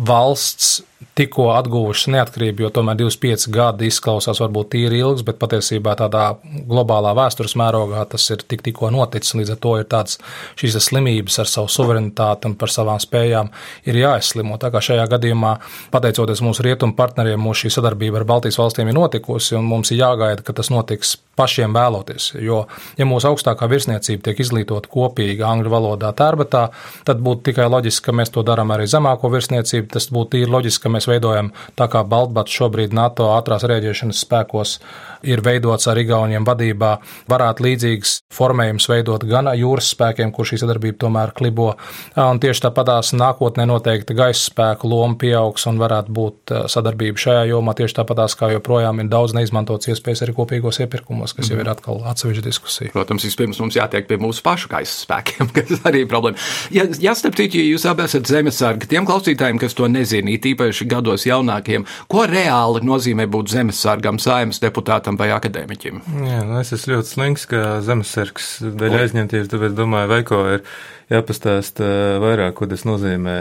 valsts 0.00 0.78
tikko 1.18 1.48
atguvušas 1.54 2.08
neatkarību, 2.14 2.64
jo 2.64 2.70
tomēr 2.74 2.98
25 2.98 3.48
gadi 3.54 3.88
izklausās 3.90 4.40
varbūt 4.42 4.72
tīri 4.74 5.00
ilgs, 5.02 5.24
bet 5.26 5.38
patiesībā 5.42 5.94
tādā 5.98 6.24
globālā 6.70 7.14
vēstures 7.18 7.56
mērogā 7.60 8.04
tas 8.14 8.26
ir 8.34 8.42
tik, 8.42 8.64
tikko 8.66 8.90
noticis. 8.94 9.34
Līdz 9.38 9.54
ar 9.54 9.60
to 9.66 9.74
ir 9.80 9.88
tāds 9.90 10.18
šīs 10.60 10.78
slimības 10.88 11.38
ar 11.42 11.50
savu 11.50 11.70
suverenitāti 11.72 12.50
un 12.50 12.56
par 12.60 12.72
savām 12.72 13.00
spējām 13.02 13.50
ir 13.90 14.00
jāizslimo. 14.00 14.58
Tā 14.62 14.72
kā 14.74 14.82
šajā 14.84 15.06
gadījumā, 15.14 15.56
pateicoties 15.94 16.42
mūsu 16.44 16.66
rietumu 16.66 16.96
partneriem, 16.98 17.40
mūsu 17.40 17.66
šī 17.66 17.76
sadarbība 17.78 18.22
ar 18.22 18.28
Baltijas 18.28 18.58
valstīm 18.60 18.90
ir 18.90 18.98
notikusi, 18.98 19.56
un 19.58 19.68
mums 19.68 19.92
ir 19.94 20.02
jāgaida, 20.02 20.44
ka 20.46 20.56
tas 20.56 20.72
notiks 20.74 21.16
pašiem 21.36 21.74
vēloties. 21.74 22.30
Jo, 22.42 22.64
ja 22.98 23.06
mūsu 23.08 23.28
augstākā 23.30 23.66
virsniecība 23.70 24.28
tiek 24.28 24.42
izglītota 24.44 24.90
kopīgi 24.90 25.42
angļu 25.46 25.72
valodā, 25.72 26.12
tērbatā, 26.16 26.68
tad 27.06 27.22
būtu 27.24 27.50
tikai 27.50 27.66
loģiski, 27.70 28.06
ka 28.08 28.16
mēs 28.16 28.32
to 28.34 28.44
darām 28.46 28.70
arī 28.74 28.86
zemāko 28.90 29.30
virsniecību. 29.32 29.90
Tas 29.94 30.08
būtu 30.14 30.36
tīri 30.36 30.50
loģiski, 30.50 30.82
mēs 30.94 31.08
veidojam 31.10 31.52
tā 31.78 31.88
kā 31.92 32.04
Baltbats 32.06 32.54
šobrīd 32.54 32.94
NATO 32.96 33.32
ātrās 33.34 33.66
rēģēšanas 33.68 34.22
spēkos 34.24 34.78
ir 35.24 35.42
veidots 35.44 35.88
ar 35.88 35.98
Igauniem 36.00 36.44
vadībā, 36.46 36.92
varētu 37.30 37.64
līdzīgs 37.64 38.14
formējums 38.34 38.88
veidot 38.90 39.24
gan 39.28 39.48
jūras 39.56 39.90
spēkiem, 39.94 40.32
kur 40.34 40.48
šī 40.48 40.60
sadarbība 40.62 41.00
tomēr 41.06 41.32
klibo. 41.36 41.72
Un 42.20 42.40
tieši 42.42 42.66
tāpatās 42.66 43.14
nākotnē 43.16 43.66
noteikti 43.68 44.16
gaisa 44.16 44.42
spēku 44.50 44.90
loma 44.90 45.16
pieaugs 45.20 45.66
un 45.70 45.80
varētu 45.80 46.14
būt 46.14 46.54
sadarbība 46.72 47.24
šajā 47.24 47.44
jomā. 47.52 47.76
Tieši 47.78 47.98
tāpatās 48.00 48.36
kā 48.38 48.50
joprojām 48.54 49.00
ir 49.02 49.10
daudz 49.12 49.36
neizmantotas 49.36 49.92
iespējas 49.94 50.24
arī 50.26 50.36
kopīgos 50.36 50.80
iepirkumos, 50.84 51.34
kas 51.36 51.50
jau 51.52 51.60
ir 51.60 51.70
atkal 51.72 52.02
atsevišķa 52.10 52.44
diskusija. 52.44 52.92
Protams, 52.94 53.26
vispirms 53.26 53.60
mums 53.62 53.78
jātiek 53.78 54.08
pie 54.10 54.18
mūsu 54.20 54.44
pašu 54.44 54.70
gaisa 54.72 54.96
spēkiem, 54.98 55.50
kas 55.56 55.84
arī 55.88 56.04
ir 56.04 56.10
problēma. 56.10 56.40
Ja, 56.74 56.86
ja 57.00 57.16
starp 57.18 57.38
citu, 57.40 57.62
jūs 57.62 57.86
abi 57.88 58.04
esat 58.06 58.28
zemesargi, 58.30 58.90
tiem 58.90 59.08
klausītājiem, 59.08 59.60
kas 59.62 59.76
to 59.78 59.88
nezina, 59.90 60.34
īpaši 60.34 60.73
gados 60.90 61.24
jaunākiem, 61.28 61.86
ko 62.10 62.26
reāli 62.28 62.84
nozīmē 62.84 63.26
būt 63.30 63.54
zemesargam, 63.54 64.20
saimnes 64.22 64.60
deputātam? 64.62 65.18
vai 65.18 65.30
akadēmiķiem? 65.34 66.02
Jā, 66.26 66.42
nu 66.48 66.58
es 66.60 66.72
esmu 66.74 66.96
ļoti 66.96 67.12
slings, 67.14 67.46
kā 67.50 67.62
zemesargs 67.84 68.50
dēļ 68.64 68.98
aizņemties, 69.02 69.50
tāpēc 69.52 69.76
domāju, 69.78 70.10
Vaiko 70.10 70.40
ir 70.56 70.64
jāpastāsta 71.12 71.88
vairāk, 72.22 72.56
ko 72.58 72.68
tas 72.70 72.86
nozīmē, 72.88 73.36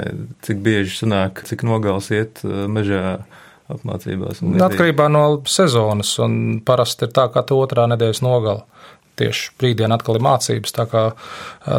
cik 0.45 0.61
bieži 0.65 0.99
sanāk, 1.01 1.43
cik 1.47 1.65
nogals 1.67 2.11
iet 2.13 2.43
mežā 2.43 3.23
apmācībās. 3.71 4.43
Atkarībā 4.43 5.07
no 5.11 5.25
sezonas, 5.49 6.11
un 6.23 6.59
parasti 6.65 7.07
ir 7.07 7.13
tā, 7.15 7.29
ka 7.33 7.45
otrā 7.55 7.87
nedēļas 7.91 8.23
nogala 8.25 8.67
tieši 9.19 9.51
brīvdiena 9.61 9.97
atkal 9.99 10.17
ir 10.17 10.25
mācības, 10.25 10.75
tā 10.75 10.85
kā 10.89 11.03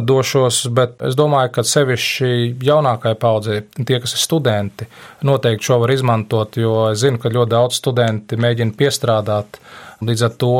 došos, 0.06 0.60
bet 0.74 1.00
es 1.08 1.16
domāju, 1.18 1.52
ka 1.56 1.66
sevišķi 1.66 2.30
jaunākajai 2.64 3.18
paudzei, 3.20 3.62
tie, 3.80 3.98
kas 4.02 4.16
ir 4.16 4.22
studenti, 4.22 4.88
noteikti 5.26 5.70
šo 5.70 5.80
var 5.82 5.94
izmantot, 5.94 6.60
jo 6.60 6.90
es 6.92 7.02
zinu, 7.02 7.20
ka 7.22 7.32
ļoti 7.34 7.54
daudz 7.56 7.80
studenti 7.80 8.38
mēģina 8.40 8.78
piestrādāt. 8.78 9.60
Līdz 10.04 10.22
ar 10.26 10.32
to 10.36 10.54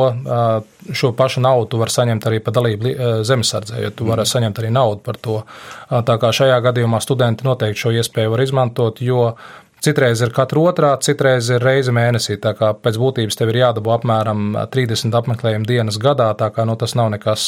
šo 0.95 1.11
pašu 1.13 1.41
naudu 1.43 1.77
var 1.77 1.91
saņemt 1.93 2.23
arī 2.25 2.39
par 2.41 2.55
dalību 2.55 2.93
zemesardzē, 3.27 3.81
jo 3.83 3.91
tu 3.93 4.07
vari 4.07 4.23
mm. 4.23 4.29
saņemt 4.31 4.61
arī 4.61 4.71
naudu 4.73 5.03
par 5.05 5.19
to. 5.21 5.35
Tā 5.91 6.15
kā 6.21 6.31
šajā 6.33 6.55
gadījumā 6.65 7.01
studenti 7.03 7.45
noteikti 7.45 7.83
šo 7.83 7.91
iespēju 7.99 8.31
var 8.33 8.41
izmantot, 8.45 9.03
jo 9.05 9.35
Citreiz 9.85 10.21
ir 10.25 10.31
katra 10.33 10.63
otrā, 10.71 10.91
citreiz 11.05 11.49
ir 11.53 11.61
reize 11.61 11.93
mēnesī. 11.93 12.39
Tā 12.41 12.55
kā 12.57 12.71
pēc 12.73 12.97
būtības 13.01 13.37
tev 13.37 13.51
ir 13.51 13.59
jādabū 13.59 13.91
apmēram 13.93 14.55
30 14.73 15.13
apmeklējumu 15.19 15.67
dienas 15.69 15.99
gadā, 16.01 16.31
tā 16.39 16.49
kā 16.55 16.65
nu, 16.65 16.73
tas 16.79 16.95
nav 16.97 17.11
nekas 17.13 17.45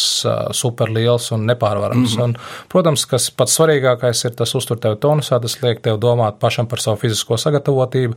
superliels 0.58 1.32
un 1.34 1.48
nepārvarams. 1.50 2.14
Mm 2.14 2.22
-hmm. 2.22 2.24
un, 2.24 2.68
protams, 2.70 3.06
kas 3.10 3.30
pats 3.32 3.58
svarīgākais 3.58 4.26
ir 4.26 4.36
tas 4.38 4.54
uztur 4.56 4.78
tevi 4.78 5.00
tonusā, 5.02 5.42
tas 5.42 5.58
liek 5.62 5.82
tev 5.82 5.98
domāt 5.98 6.38
pašam 6.40 6.68
par 6.68 6.80
savu 6.80 6.98
fizisko 6.98 7.38
sagatavotību 7.38 8.14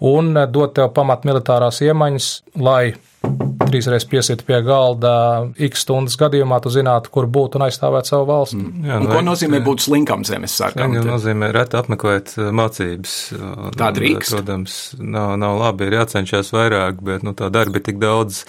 un 0.00 0.34
dot 0.50 0.74
tev 0.74 0.92
pamat 0.94 1.24
militārās 1.24 1.82
iemaņas, 1.82 2.42
lai 2.56 2.94
trīsreiz 3.60 4.06
piesiet 4.08 4.44
pie 4.46 4.60
galda, 4.66 5.14
x 5.68 5.84
stundas 5.86 6.16
gadījumā 6.20 6.60
tu 6.64 6.72
zinātu, 6.74 7.12
kur 7.14 7.28
būt 7.30 7.58
un 7.58 7.66
aizstāvēt 7.68 8.10
savu 8.10 8.28
valsti. 8.30 8.60
Mm. 8.60 8.86
Jā, 8.88 9.00
nu, 9.02 9.10
ko 9.12 9.22
nozīmē 9.26 9.60
būt 9.64 9.86
slinkam 9.86 10.24
zemes 10.28 10.56
sarkam? 10.60 10.94
Tas 10.98 11.08
nozīmē 11.08 11.50
reti 11.54 11.78
apmeklēt 11.80 12.36
uh, 12.38 12.52
mācības. 12.54 13.18
Tā 13.78 13.90
drīkst. 13.96 14.38
Protams, 14.38 14.78
nav, 15.00 15.34
nav 15.40 15.58
labi, 15.60 15.88
ir 15.88 16.00
jācenšas 16.00 16.54
vairāk, 16.54 17.02
bet 17.04 17.26
nu, 17.26 17.36
tā 17.36 17.50
darba 17.54 17.80
ir 17.80 17.86
tik 17.86 18.00
daudz 18.02 18.44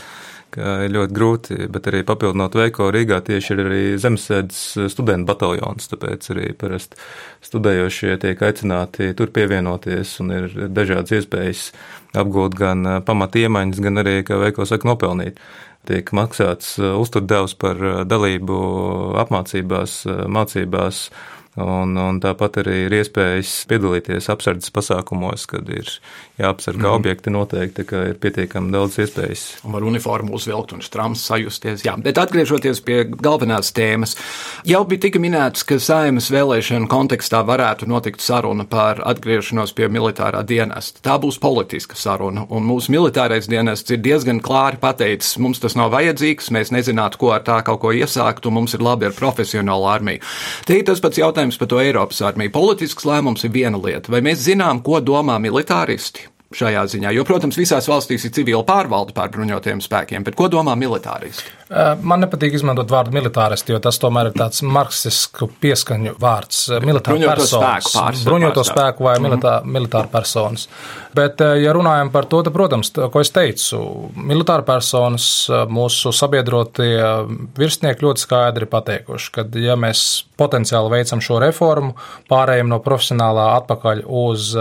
ka 0.56 0.78
ir 0.86 0.94
ļoti 0.96 1.15
grūti, 1.15 1.58
bet 1.72 1.89
arī 1.91 2.02
papildinot 2.08 2.56
veiko 2.58 2.88
Rīgā 2.94 3.20
tieši 3.28 3.54
ir 3.54 3.62
arī 3.65 3.84
zemesēdzes 4.02 4.89
studentu 4.94 5.30
bataljons, 5.30 5.91
tāpēc 5.91 6.32
arī 6.34 6.50
parasti 6.58 7.00
studējošie 7.46 8.15
tiek 8.24 8.41
aicināti 8.48 9.12
tur 9.18 9.32
pievienoties 9.36 10.18
un 10.24 10.34
ir 10.36 10.50
dažādas 10.74 11.13
iespējas 11.20 11.70
apgūt 12.15 12.58
gan 12.58 12.88
pamatiemaņas, 13.06 13.84
gan 13.84 14.04
arī, 14.04 14.18
kā 14.26 14.39
veiko 14.41 14.68
saka, 14.68 14.89
nopelnīt. 14.89 15.39
Tiek 15.86 16.08
maksāts 16.18 16.80
uzturdevs 16.82 17.54
par 17.62 17.78
dalību 18.10 18.56
apmācībās, 19.22 20.00
mācībās, 20.34 21.02
Un, 21.56 21.96
un 21.96 22.18
tāpat 22.20 22.58
arī 22.65 22.82
ir 22.89 22.94
iespējas 22.98 23.62
piedalīties 23.72 24.28
apsardzes 24.34 24.74
pasākumos, 24.76 25.46
kad 25.48 25.70
ir 25.72 25.88
jāapsargā 26.36 26.89
mm. 26.89 26.96
objekti 26.98 27.32
noteikti, 27.32 27.86
ka 27.88 28.02
ir 28.10 28.18
pietiekami 28.20 28.74
daudz 28.74 28.98
iespējas. 29.00 29.44
Un 29.63 29.72
var 29.78 29.86
uniformu 29.88 30.36
uzvilkt 30.36 30.74
un 30.76 30.84
strāms 30.84 31.24
sajusties. 31.24 31.86
Jā, 31.88 31.94
bet 32.04 32.20
atgriežoties 32.20 32.82
pie 32.84 33.06
galvenās 33.08 33.72
tēmas, 33.76 34.18
jau 34.68 34.82
bija 34.89 35.06
tika 35.06 35.22
minēts, 35.24 35.63
ka 35.63 35.78
saimas 35.80 36.28
vēlēšanu 36.34 36.89
kontekstā 36.91 37.39
varētu 37.48 37.88
notikt 37.88 38.26
saruna 38.26 38.68
par 38.68 39.00
atgriešanos 39.08 39.72
pie 39.78 39.88
militārā 39.88 40.44
dienesta. 40.44 41.00
Tā 41.08 41.15
būs 41.24 41.39
politiska 41.39 41.96
saruna, 41.96 42.44
un 42.52 42.68
mūsu 42.68 42.91
militārais 42.91 43.48
dienests 43.48 43.96
ir 43.96 44.04
diezgan 44.04 44.44
klāri 44.44 44.82
pateicis, 44.84 45.38
mums 45.39 45.63
tas 45.63 45.80
nav 45.80 45.96
vajadzīgs, 45.96 46.52
mēs 46.52 46.76
nezinātu, 46.76 47.24
ko 47.24 47.32
ar 47.38 47.48
tā 47.48 47.62
kaut 47.63 47.80
ko 47.86 47.96
iesākt, 47.96 48.44
un 48.44 48.60
mums 48.60 48.76
ir 48.76 48.84
labi 48.84 49.08
ar 49.08 49.15
profesionālu 49.15 49.88
armiju. 49.88 50.26
Te 50.68 50.82
ir 50.82 50.84
tas 50.91 51.00
pats 51.00 51.24
jautājums 51.24 51.44
jautājums 51.45 51.60
par 51.62 51.69
to 51.69 51.81
Eiropas 51.81 52.21
armiju. 52.25 52.51
Politisks 52.51 53.05
lēmums 53.05 53.45
ir 53.45 53.53
viena 53.53 53.77
lieta. 53.77 54.12
Vai 54.12 54.21
mēs 54.21 54.45
zinām, 54.45 54.81
ko 54.84 55.01
domā 55.01 55.39
militāristi? 55.39 56.31
šajā 56.55 56.86
ziņā. 56.88 57.10
Jo, 57.12 57.25
protams, 57.27 57.58
visās 57.58 57.88
valstīs 57.89 58.23
ir 58.23 58.31
civila 58.31 58.63
pārvalde 58.63 59.12
pār 59.17 59.27
bruņotajiem 59.34 59.81
spēkiem, 59.84 60.23
bet 60.23 60.38
ko 60.39 60.47
domā 60.47 60.75
militāristi? 60.79 61.51
Man 62.06 62.21
nepatīk 62.21 62.54
izmantot 62.54 62.91
vārdu 62.93 63.15
militāristi, 63.15 63.73
jo 63.73 63.80
tas 63.82 63.97
tomēr 63.97 64.30
ir 64.30 64.36
tāds 64.38 64.62
marksisku 64.62 65.47
pieskaņu 65.63 66.13
vārds. 66.21 66.67
Militāra 66.86 67.32
personas, 67.32 68.21
bruņoto 68.28 68.65
spēku 68.67 69.08
vai 69.08 69.15
mhm. 69.17 69.25
militā, 69.25 69.56
mm 69.56 69.65
-hmm. 69.65 69.78
militāra 69.80 70.12
personas. 70.12 70.67
Bet, 71.15 71.39
ja 71.39 71.73
runājam 71.73 72.12
par 72.12 72.25
to, 72.25 72.41
tad, 72.43 72.54
protams, 72.54 72.91
ko 72.91 73.21
es 73.23 73.32
teicu, 73.32 73.80
militāra 74.15 74.65
personas 74.67 75.47
mūsu 75.71 76.12
sabiedrotie 76.12 76.99
virsnieki 77.58 78.04
ļoti 78.04 78.19
skaidri 78.19 78.65
pateikuši, 78.65 79.32
ka, 79.32 79.45
ja 79.63 79.78
mēs 79.80 80.25
potenciāli 80.38 80.91
veicam 80.91 81.21
šo 81.23 81.39
reformu, 81.39 81.95
pārējiem 82.30 82.67
no 82.67 82.80
profesionālā 82.84 83.45
atpakaļ 83.62 84.04
uz 84.06 84.51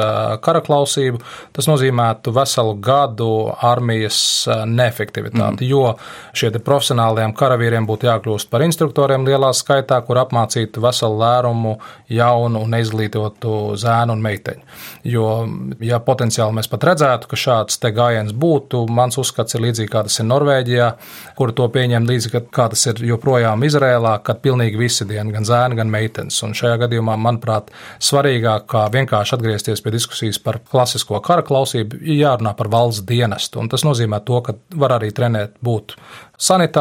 kara 0.46 0.62
klausību, 0.64 1.20
tas 1.52 1.68
nozīmētu 1.70 2.34
veselu 2.34 2.74
gadu 2.74 3.30
armijas 3.60 4.20
neefektivitāti, 4.66 5.66
mm. 5.66 5.70
jo 5.70 5.96
šie 6.38 6.52
profesionāliem 6.94 7.34
karavīriem 7.34 7.86
būtu 7.86 8.06
jākļūst 8.06 8.50
par 8.50 8.62
instruktoriem 8.62 9.24
lielā 9.26 9.52
skaitā, 9.54 10.00
kur 10.06 10.18
apmācītu 10.22 10.80
veselu 10.82 11.18
lērumu 11.18 11.78
jaunu 12.08 12.62
un 12.62 12.70
neizglītotu 12.70 13.74
zēnu 13.76 14.14
un 14.14 14.22
meiteņu. 14.22 14.62
Jo, 15.04 15.46
ja 15.80 15.98
potenciāli 16.00 16.54
mēs 16.54 16.68
pat 16.70 16.84
redzētu, 16.84 17.28
ka 17.28 17.36
šāds 17.36 17.78
te 17.78 17.90
gājiens 17.90 18.32
būtu, 18.32 18.86
mans 18.88 19.18
uzskats 19.18 19.54
ir 19.54 19.64
līdzīgi 19.66 19.90
kā 19.90 20.04
tas 20.06 20.18
ir 20.20 20.28
Norvēģijā, 20.28 20.90
kur 21.36 21.52
to 21.52 21.68
pieņem 21.68 22.06
līdzīgi 22.08 22.44
kā 22.54 22.68
tas 22.70 22.86
ir 22.86 23.02
joprojām 23.10 23.64
Izrēlā, 23.64 24.18
kad 24.24 24.42
pilnīgi 24.44 24.78
visi 24.78 25.06
dieni, 25.08 25.34
gan 25.34 25.44
zēni, 25.44 25.78
gan 25.80 25.90
meitenes. 25.90 26.40
Un 26.46 26.54
šajā 26.54 26.78
gadījumā, 26.84 27.16
manuprāt, 27.18 27.72
svarīgāk 27.98 28.68
kā 28.70 28.86
vienkārši 28.94 29.36
atgriezties 29.36 29.82
pie 29.82 29.94
diskusijas 29.94 30.38
par 30.42 30.60
klasisko 30.70 31.20
kara 31.24 31.44
klausību, 31.46 32.02
ir 32.04 32.22
jārunā 32.22 32.54
par 32.56 32.70
valsts 32.72 33.04
dienestu. 33.08 33.62
Un 33.62 33.72
tas 33.72 33.84
nozīmē 33.86 34.22
to, 34.26 34.40
ka 34.44 34.56
var 34.78 34.98
arī 34.98 35.10
trenēt 35.14 35.58
būt 35.64 35.96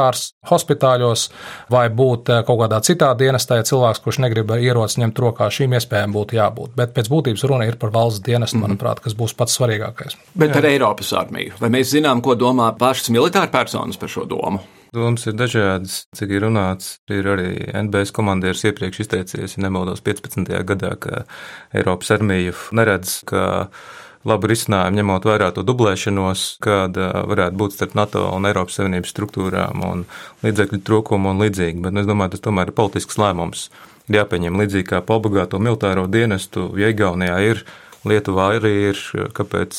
sanitārs 0.03 0.33
hospitāļos 0.49 1.29
vai 1.71 1.87
būt 1.89 2.29
eh, 2.29 2.43
kaut 2.45 2.59
kādā 2.63 2.81
citā 2.83 3.13
dienestā, 3.15 3.57
ja 3.59 3.63
cilvēks, 3.63 4.01
kurš 4.03 4.19
negrib 4.23 4.51
ierocis 4.57 4.99
ņemt 5.01 5.19
rokā, 5.19 5.49
šīm 5.49 5.73
iespējām 5.77 6.13
būtu 6.13 6.37
jābūt. 6.37 6.75
Bet 6.75 6.93
pēc 6.93 7.09
būtības 7.09 7.45
runa 7.47 7.67
ir 7.67 7.77
par 7.77 7.91
valsts 7.93 8.23
dienestu, 8.23 8.57
mm. 8.57 8.67
manuprāt, 8.67 9.01
kas 9.03 9.15
būs 9.15 9.35
pats 9.35 9.57
svarīgākais. 9.57 10.17
Bet 10.35 10.51
Jā. 10.51 10.59
par 10.59 10.69
Eiropas 10.69 11.13
armiju. 11.13 11.55
Vai 11.59 11.71
mēs 11.73 11.93
zinām, 11.93 12.21
ko 12.21 12.35
domā 12.35 12.73
pašas 12.77 13.11
militāra 13.13 13.51
personas 13.51 13.97
par 13.97 14.11
šo 14.11 14.27
domu? 14.27 14.61
Domas 14.93 15.25
ir 15.25 15.33
dažādas, 15.33 16.03
cik 16.13 16.35
ir 16.35 16.43
runāts. 16.45 16.99
Ir 17.09 17.25
arī 17.25 17.49
NBS 17.87 18.13
komandieris 18.13 18.61
iepriekš 18.69 18.99
izteicies, 19.01 19.55
ja 19.55 19.63
nemaldos, 19.65 20.03
15. 20.05 20.45
gadā, 20.69 20.93
ka 21.01 21.23
Eiropas 21.73 22.13
armija 22.13 22.53
neredz, 22.77 23.23
ka 23.25 23.71
labu 24.27 24.49
risinājumu, 24.51 24.97
ņemot 24.99 25.25
vērā 25.27 25.49
to 25.55 25.63
dublēšanos, 25.67 26.43
kāda 26.63 27.09
varētu 27.29 27.59
būt 27.59 27.75
starp 27.75 27.95
NATO 27.99 28.25
un 28.31 28.47
Eiropas 28.49 28.79
Savienības 28.79 29.11
struktūrām 29.13 29.83
un 29.87 30.05
līdzekļu 30.45 30.79
trūkumu 30.87 31.33
un 31.33 31.43
līdzīgi. 31.43 31.83
Bet 31.83 31.95
nu, 31.95 32.03
es 32.03 32.09
domāju, 32.09 32.35
tas 32.35 32.45
tomēr 32.45 32.71
ir 32.71 32.77
politisks 32.77 33.19
lēmums. 33.19 33.67
Ir 34.11 34.21
jāpieņem 34.21 34.59
līdzīgi 34.59 34.89
kā 34.89 35.01
pa 35.03 35.17
obligāto 35.19 35.59
militāro 35.63 36.07
dienestu, 36.11 36.69
ja 36.79 36.91
Igaunijā 36.91 37.39
ir 37.45 37.63
Lietuvā 38.07 38.49
arī 38.57 38.73
ir, 38.89 38.99
kāpēc 39.35 39.77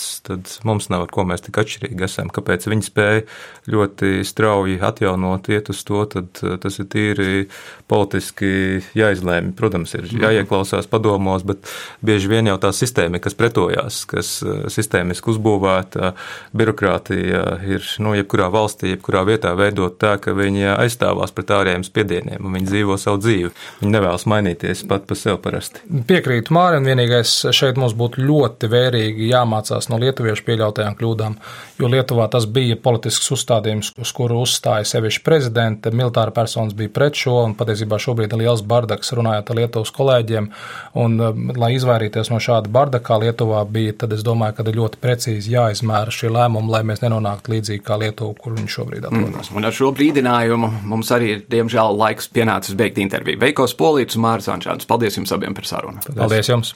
mums 0.64 0.88
nav 0.92 1.04
ar 1.04 1.10
ko 1.12 1.26
mēs 1.28 1.44
tik 1.44 1.58
atšķirīgi 1.60 2.06
esam, 2.06 2.30
kāpēc 2.32 2.64
viņi 2.70 2.86
spēja 2.86 3.24
ļoti 3.70 4.24
strauji 4.24 4.78
atjaunot, 4.84 5.48
iet 5.52 5.68
uz 5.72 5.82
to, 5.84 6.02
tad 6.08 6.40
eh, 6.44 6.56
tas 6.60 6.78
ir 6.80 6.88
tīri 6.92 7.44
politiski 7.90 8.80
jāizlēma. 8.96 9.52
Protams, 9.58 9.94
ir 9.98 10.06
mhm. 10.06 10.24
jāieklausās 10.24 10.88
padomos, 10.90 11.44
bet 11.46 11.68
bieži 12.04 12.30
vien 12.32 12.48
jau 12.48 12.56
tā 12.62 12.72
sistēma, 12.76 13.20
kas 13.24 13.36
pretojās, 13.38 14.02
kas 14.10 14.38
eh, 14.44 14.64
sistēmiski 14.72 15.34
uzbūvēta, 15.34 16.14
birokrātija 16.56 17.44
ir, 17.68 17.84
nu, 18.04 18.14
jebkurā 18.18 18.48
valstī, 18.52 18.94
jebkurā 18.94 19.24
vietā 19.28 19.54
veidot 19.58 19.98
tā, 20.00 20.16
ka 20.22 20.32
viņi 20.36 20.70
aizstāvās 20.74 21.34
pret 21.34 21.52
ārējiem 21.58 21.84
spiedieniem 21.86 22.44
un 22.44 22.58
viņi 22.58 22.70
dzīvo 22.70 22.98
savu 23.00 23.20
dzīvi. 23.24 23.52
Viņi 23.82 23.94
nevēlas 23.94 24.26
mainīties 24.30 24.84
pat 24.88 25.04
pa 25.08 25.18
sev 25.18 25.40
parasti. 25.44 25.84
Piekrītu 26.08 26.54
Mārim, 26.54 26.86
vienīgais 26.88 27.36
šeit 27.54 27.78
mums 27.80 27.96
būtu 27.98 28.13
būtu 28.14 28.26
ļoti 28.26 28.68
vērīgi 28.70 29.28
jāmācās 29.30 29.88
no 29.90 29.98
lietuviešu 29.98 30.44
pieļautajām 30.44 30.94
kļūdām, 30.98 31.36
jo 31.78 31.88
Lietuvā 31.88 32.28
tas 32.30 32.46
bija 32.46 32.76
politisks 32.76 33.30
uzstādījums, 33.30 33.92
uz 33.98 34.12
kuru 34.12 34.40
uzstāja 34.42 34.84
sevišķi 34.84 35.22
prezidente, 35.24 35.90
militāra 35.90 36.30
personas 36.30 36.74
bija 36.74 36.90
pret 36.90 37.14
šo, 37.14 37.44
un 37.44 37.54
patiesībā 37.54 37.98
šobrīd 37.98 38.32
ir 38.32 38.44
liels 38.44 38.62
bardaks 38.62 39.12
runājot 39.12 39.50
ar 39.50 39.56
Lietuvas 39.56 39.90
kolēģiem, 39.94 40.50
un 40.94 41.20
um, 41.20 41.50
lai 41.56 41.74
izvairīties 41.74 42.30
no 42.30 42.38
šāda 42.38 42.70
bardakā 42.70 43.18
Lietuvā 43.20 43.64
bija, 43.66 43.94
tad 44.04 44.12
es 44.12 44.24
domāju, 44.24 44.58
ka 44.58 44.68
ir 44.68 44.78
ļoti 44.78 45.00
precīzi 45.02 45.54
jāizmēra 45.54 46.14
šī 46.14 46.32
lēmuma, 46.34 46.78
lai 46.78 46.84
mēs 46.86 47.02
nenonāktu 47.04 47.54
līdzīgi 47.54 47.84
kā 47.84 47.98
Lietuva, 48.00 48.34
kur 48.38 48.56
viņi 48.58 48.74
šobrīd 48.76 49.08
atrodas. 49.08 49.50
Mm, 49.50 49.58
un 49.58 49.68
ar 49.68 49.76
šo 49.76 49.92
brīdinājumu 49.94 50.72
mums 50.90 51.12
arī 51.14 51.34
ir, 51.36 51.44
diemžēl, 51.50 51.94
laiks 51.98 52.30
pienācis 52.34 52.78
beigt 52.78 53.00
interviju. 53.02 53.42
Veikos 53.42 53.76
Polīts 53.78 54.18
un 54.18 54.26
Māris 54.26 54.50
Ančāns, 54.52 54.88
paldies 54.88 55.18
jums 55.20 55.34
abiem 55.34 55.56
par 55.56 55.68
sarunu! 55.68 56.02
Paldies 56.14 56.50
jums! 56.50 56.74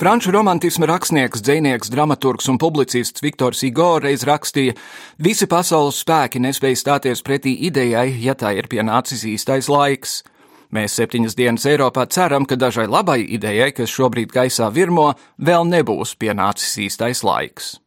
Franču 0.00 0.32
romantisma 0.32 0.84
rakstnieks, 0.90 1.40
dzinieks, 1.40 1.88
dramaturgs 1.88 2.50
un 2.52 2.58
publicists 2.60 3.22
Viktors 3.24 3.62
Igor 3.64 4.04
reiz 4.04 4.26
rakstīja: 4.28 4.74
Visi 5.16 5.48
pasaules 5.48 6.02
spēki 6.04 6.42
nespēja 6.44 6.76
stāties 6.76 7.24
pretī 7.24 7.54
idejai, 7.68 8.10
ja 8.20 8.36
tā 8.36 8.52
ir 8.58 8.68
pienācis 8.68 9.24
īstais 9.24 9.72
laiks. 9.72 10.20
Mēs 10.68 11.00
septiņas 11.00 11.36
dienas 11.36 11.64
Eiropā 11.64 12.04
ceram, 12.12 12.44
ka 12.44 12.60
dažai 12.60 12.84
labai 12.92 13.22
idejai, 13.24 13.72
kas 13.72 13.88
šobrīd 13.88 14.36
gaisā 14.36 14.68
virmo, 14.68 15.14
vēl 15.40 15.64
nebūs 15.72 16.12
pienācis 16.20 16.76
īstais 16.76 17.24
laiks. 17.24 17.78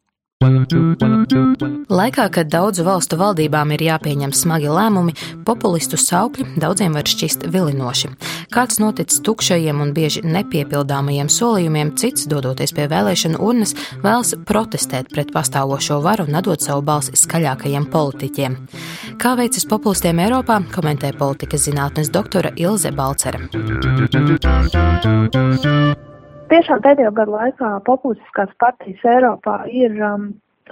Laikā, 0.44 2.26
kad 2.34 2.50
daudzu 2.52 2.84
valstu 2.84 3.16
valdībām 3.20 3.72
ir 3.76 3.84
jāpieņem 3.86 4.34
smagi 4.36 4.68
lēmumi, 4.68 5.14
populistu 5.48 5.96
saukļi 6.00 6.60
daudziem 6.60 6.98
var 6.98 7.08
šķist 7.08 7.46
vilinoši. 7.54 8.12
Kāds 8.52 8.82
noticis 8.84 9.22
tukšajiem 9.24 9.80
un 9.86 9.94
bieži 9.96 10.26
nepiepildāmajiem 10.28 11.32
solījumiem, 11.32 11.94
cits, 12.00 12.28
dodoties 12.28 12.76
pie 12.76 12.90
vēlēšanu 12.92 13.40
urnas, 13.40 13.76
vēlas 14.04 14.36
protestēt 14.44 15.14
pret 15.16 15.32
pastāvošo 15.36 16.02
varu 16.04 16.28
un 16.28 16.40
atdot 16.42 16.62
savu 16.66 16.84
balsi 16.84 17.16
skaļākajiem 17.24 17.88
politiķiem. 17.94 18.60
Kā 19.22 19.36
veicas 19.40 19.68
populistiem 19.70 20.20
Eiropā, 20.26 20.60
komentē 20.76 21.14
politikas 21.16 21.70
zinātnes 21.70 22.12
doktora 22.12 22.52
Ilze 22.60 22.92
Balcera. 22.92 23.40
Tiešām 26.52 26.82
pēdējo 26.84 27.12
gadu 27.16 27.34
laikā 27.38 27.70
populistiskās 27.88 28.52
partijas 28.60 29.04
Eiropā 29.08 29.64
ir 29.72 29.96
um, 30.04 30.26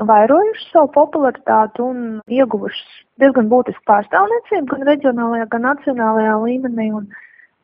vairojušas 0.09 0.69
savu 0.73 0.89
popularitāti 0.95 1.83
un 1.85 2.01
ieguvušas 2.31 2.97
diezgan 3.23 3.47
būtisku 3.51 3.83
pārstāvniecību 3.87 4.67
gan 4.73 4.87
reģionālajā, 4.89 5.47
gan 5.53 5.67
nacionālajā 5.69 6.37
līmenī. 6.43 6.89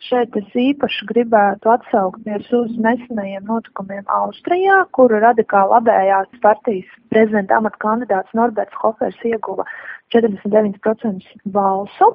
Šeit 0.07 0.35
es 0.37 0.51
īpaši 0.61 1.07
gribētu 1.09 1.71
atsaukties 1.73 2.51
uz 2.53 2.75
nesenajiem 2.85 3.47
notikumiem 3.49 4.05
Austrijā, 4.19 4.83
kur 4.93 5.11
radikāli 5.11 5.73
labējās 5.73 6.29
partijas 6.43 6.91
prezidenta 7.09 7.57
amata 7.57 7.81
kandidāts 7.81 8.37
Norberts 8.37 8.77
Hofers 8.83 9.17
ieguva 9.25 9.65
49% 10.13 11.49
balsu. 11.49 12.13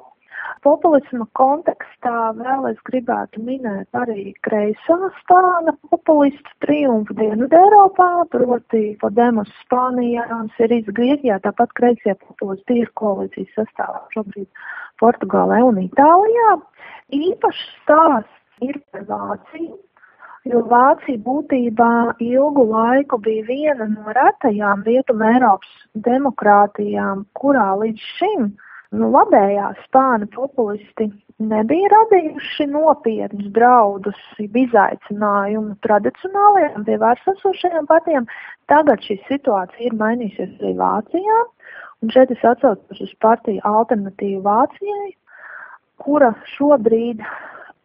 Populisma 0.63 1.25
kontekstā 1.37 2.31
vēl 2.37 2.69
es 2.69 2.79
gribētu 2.87 3.41
minēt 3.43 3.97
arī 3.99 4.31
kreisā 4.47 4.97
spāna 5.19 5.73
populistu 5.91 6.55
triumfu 6.63 7.15
Dienvidu 7.17 7.59
Eiropā, 7.59 8.09
proti 8.31 8.83
Podemos 9.01 9.51
Spānijā 9.63 10.23
un 10.37 10.47
Sirijas 10.57 10.87
Grieķijā, 10.99 11.41
tāpat 11.43 11.75
kreisie 11.79 12.15
populisti 12.21 12.79
ir 12.83 12.91
koalīcijas 12.99 13.51
sastāvā 13.59 14.05
šobrīd 14.15 14.47
Portugālē 15.03 15.59
un 15.67 15.81
Itālijā. 15.83 16.57
Īpašs 17.13 17.63
stāsts 17.81 18.67
ir 18.69 18.79
par 18.91 19.07
Vāciju, 19.09 19.75
jo 20.49 20.61
Vācija 20.71 21.19
būtībā 21.27 21.93
ilgu 22.23 22.67
laiku 22.71 23.19
bija 23.23 23.47
viena 23.47 23.87
no 23.91 24.15
retajām 24.15 24.83
Rietuma 24.87 25.31
Eiropas 25.35 25.73
demokrātijām, 26.07 27.25
kurā 27.39 27.71
līdz 27.83 28.11
šim 28.17 28.53
nu, 28.93 29.09
labējā 29.13 29.69
spāna 29.83 30.27
populisti 30.33 31.09
nebija 31.41 31.89
radījuši 31.93 32.67
nopietnus 32.71 33.49
draudus, 33.55 34.19
izaicinājumu 34.39 35.75
tradicionālajām 35.85 36.85
pie 36.87 36.99
varas 37.01 37.31
esošajām 37.33 37.89
partijām. 37.89 38.27
Tagad 38.71 39.01
šī 39.05 39.17
situācija 39.27 39.89
ir 39.89 39.97
mainījusies 39.99 40.53
arī 40.61 40.75
Vācijā, 40.79 41.39
un 42.03 42.13
šeit 42.13 42.31
es 42.35 42.45
atsaucos 42.53 43.03
uz 43.03 43.13
partiju 43.23 43.63
alternatīvu 43.67 44.43
Vācijai, 44.45 45.11
kura 46.03 46.33
šobrīd 46.55 47.23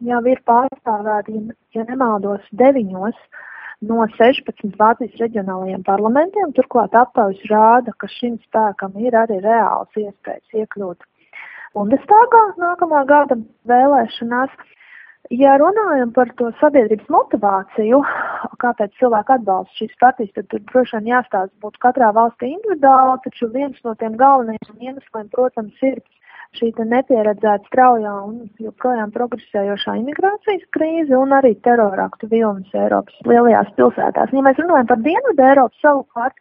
jau 0.07 0.21
ir 0.31 0.41
pārstāvēta, 0.47 1.35
ja, 1.75 1.85
nemaldos, 1.89 2.45
deviņos 2.61 3.17
no 3.85 4.05
16 4.17 4.75
Vācijas 4.79 5.21
reģionālajiem 5.21 5.83
parlamentiem. 5.87 6.51
Turklāt 6.57 6.95
aptaujas 6.97 7.39
rāda, 7.51 7.93
ka 7.97 8.09
šim 8.11 8.39
spēkam 8.47 8.97
ir 8.99 9.15
arī 9.15 9.39
reāls 9.45 10.01
iespējas 10.01 10.63
iekļūt 10.63 11.05
Bundestagā 11.77 12.43
nākamā 12.57 13.05
gada 13.09 13.37
vēlēšanās. 13.69 14.53
Ja 15.29 15.57
runājam 15.61 16.09
par 16.15 16.31
to 16.39 16.47
sabiedrības 16.57 17.09
motivāciju, 17.13 17.99
kāpēc 18.63 18.95
cilvēki 18.97 19.35
atbalsta 19.35 19.75
šīs 19.77 19.97
partijas, 20.01 20.31
tad 20.33 20.47
tur 20.49 20.63
droši 20.71 20.97
vien 20.97 21.11
jāstāsta 21.11 21.53
būtu 21.61 21.81
katrā 21.83 22.09
valstī 22.15 22.49
individuāli, 22.55 23.19
taču 23.25 23.51
viens 23.53 23.77
no 23.85 23.93
tiem 23.99 24.15
galvenajiem 24.17 24.87
iemesliem, 24.87 25.27
protams, 25.35 25.75
ir 25.85 25.99
šī 26.57 26.71
nepieredzēta 26.91 27.67
straujā 27.69 28.13
un 28.25 28.37
joprojām 28.61 29.11
progresējošā 29.15 29.97
imigrācijas 30.01 30.65
krīze 30.75 31.17
un 31.17 31.35
arī 31.37 31.53
teroraktu 31.65 32.29
vilnis 32.31 32.73
Eiropas 32.73 33.17
lielajās 33.29 33.69
pilsētās. 33.77 34.33
Ja 34.33 34.45
mēs 34.45 34.61
runājam 34.61 34.89
par 34.89 35.03
Dienvidu 35.05 35.45
Eiropu 35.45 35.83
savukārt, 35.83 36.39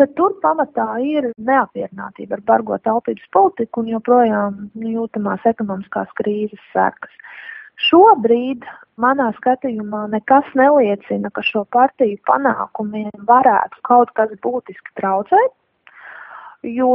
tad 0.00 0.14
tur 0.18 0.34
pamatā 0.42 0.88
ir 1.00 1.30
neapmierinātība 1.38 2.38
ar 2.38 2.46
bargo 2.50 2.78
taupības 2.84 3.28
politiku 3.32 3.84
un 3.84 3.92
joprojām 3.94 4.58
jūtamās 4.96 5.46
ekonomiskās 5.52 6.10
krīzes 6.18 6.72
sekas. 6.72 7.14
Šobrīd 7.86 8.64
manā 9.00 9.28
skatījumā 9.36 10.06
nekas 10.12 10.48
neliecina, 10.56 11.30
ka 11.30 11.44
šo 11.44 11.66
partiju 11.76 12.18
panākumiem 12.28 13.12
varētu 13.28 13.82
kaut 13.86 14.12
kas 14.16 14.32
būtiski 14.42 14.96
traucēt 15.00 15.52
jo 16.64 16.90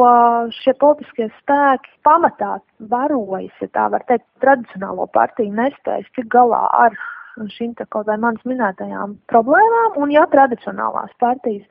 šie 0.61 0.73
politiskie 0.81 1.29
spēki 1.39 1.91
pamatā 2.07 2.57
varojas, 2.91 3.53
ja 3.61 3.69
tā 3.75 3.87
var 3.93 4.05
teikt, 4.09 4.25
tradicionālo 4.43 5.07
partiju 5.13 5.53
nespējas 5.57 6.09
tik 6.15 6.29
galā 6.33 6.63
ar 6.85 6.97
šīm 7.37 7.75
te 7.77 7.85
kaut 7.89 8.09
vai 8.09 8.17
manas 8.19 8.43
minētajām 8.45 9.15
problēmām, 9.31 9.95
un 10.03 10.11
ja 10.11 10.25
tradicionālās 10.31 11.13
partijas 11.19 11.63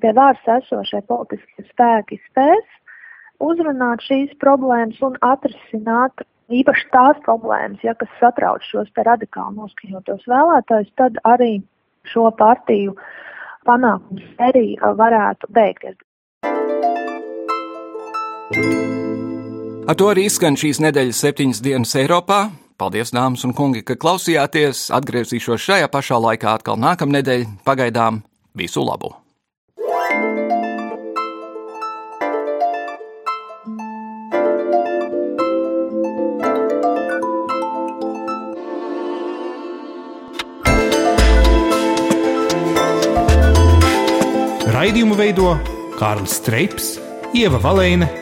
pie 0.00 0.12
varas 0.16 0.46
esošie 0.58 1.02
politiskie 1.08 1.66
spēki 1.70 2.20
spēs 2.28 2.78
uzrunāt 3.42 4.04
šīs 4.06 4.36
problēmas 4.42 5.00
un 5.02 5.18
atrisināt 5.26 6.24
īpaši 6.52 6.88
tās 6.92 7.18
problēmas, 7.26 7.82
ja 7.82 7.94
kas 7.98 8.10
satrauc 8.20 8.64
šos 8.68 8.90
te 8.94 9.04
radikāli 9.08 9.58
noskaņotos 9.58 10.28
vēlētājus, 10.30 10.94
tad 11.00 11.18
arī 11.28 11.52
šo 12.12 12.28
partiju 12.38 12.96
panākums 13.66 14.24
arī 14.42 14.76
varētu 14.80 15.50
beigties. 15.54 15.98
Ar 19.82 19.98
to 19.98 20.06
arī 20.08 20.28
izskan 20.28 20.54
šīs 20.56 20.78
nedēļas 20.80 21.18
septiņas 21.24 21.60
dienas 21.64 21.96
Eiropā. 21.98 22.46
Paldies, 22.80 23.10
dāmas 23.14 23.42
un 23.44 23.52
kungi, 23.52 23.82
ka 23.84 23.96
klausījāties. 23.98 24.86
Atgriezīšos 24.94 25.60
šajā 25.66 25.90
pašā 25.92 26.16
laikā 26.22 26.54
atkal 26.56 26.78
nākamnedēļ. 26.80 27.44
Pagaidām 27.66 28.22
visu 28.56 28.86
labu! 28.86 29.12
Raidījumu 44.72 45.14
veido 45.20 45.52
Kārlis 46.00 46.40
Streips, 46.40 46.96
Ieva 47.36 47.60
Valēne 47.62 48.21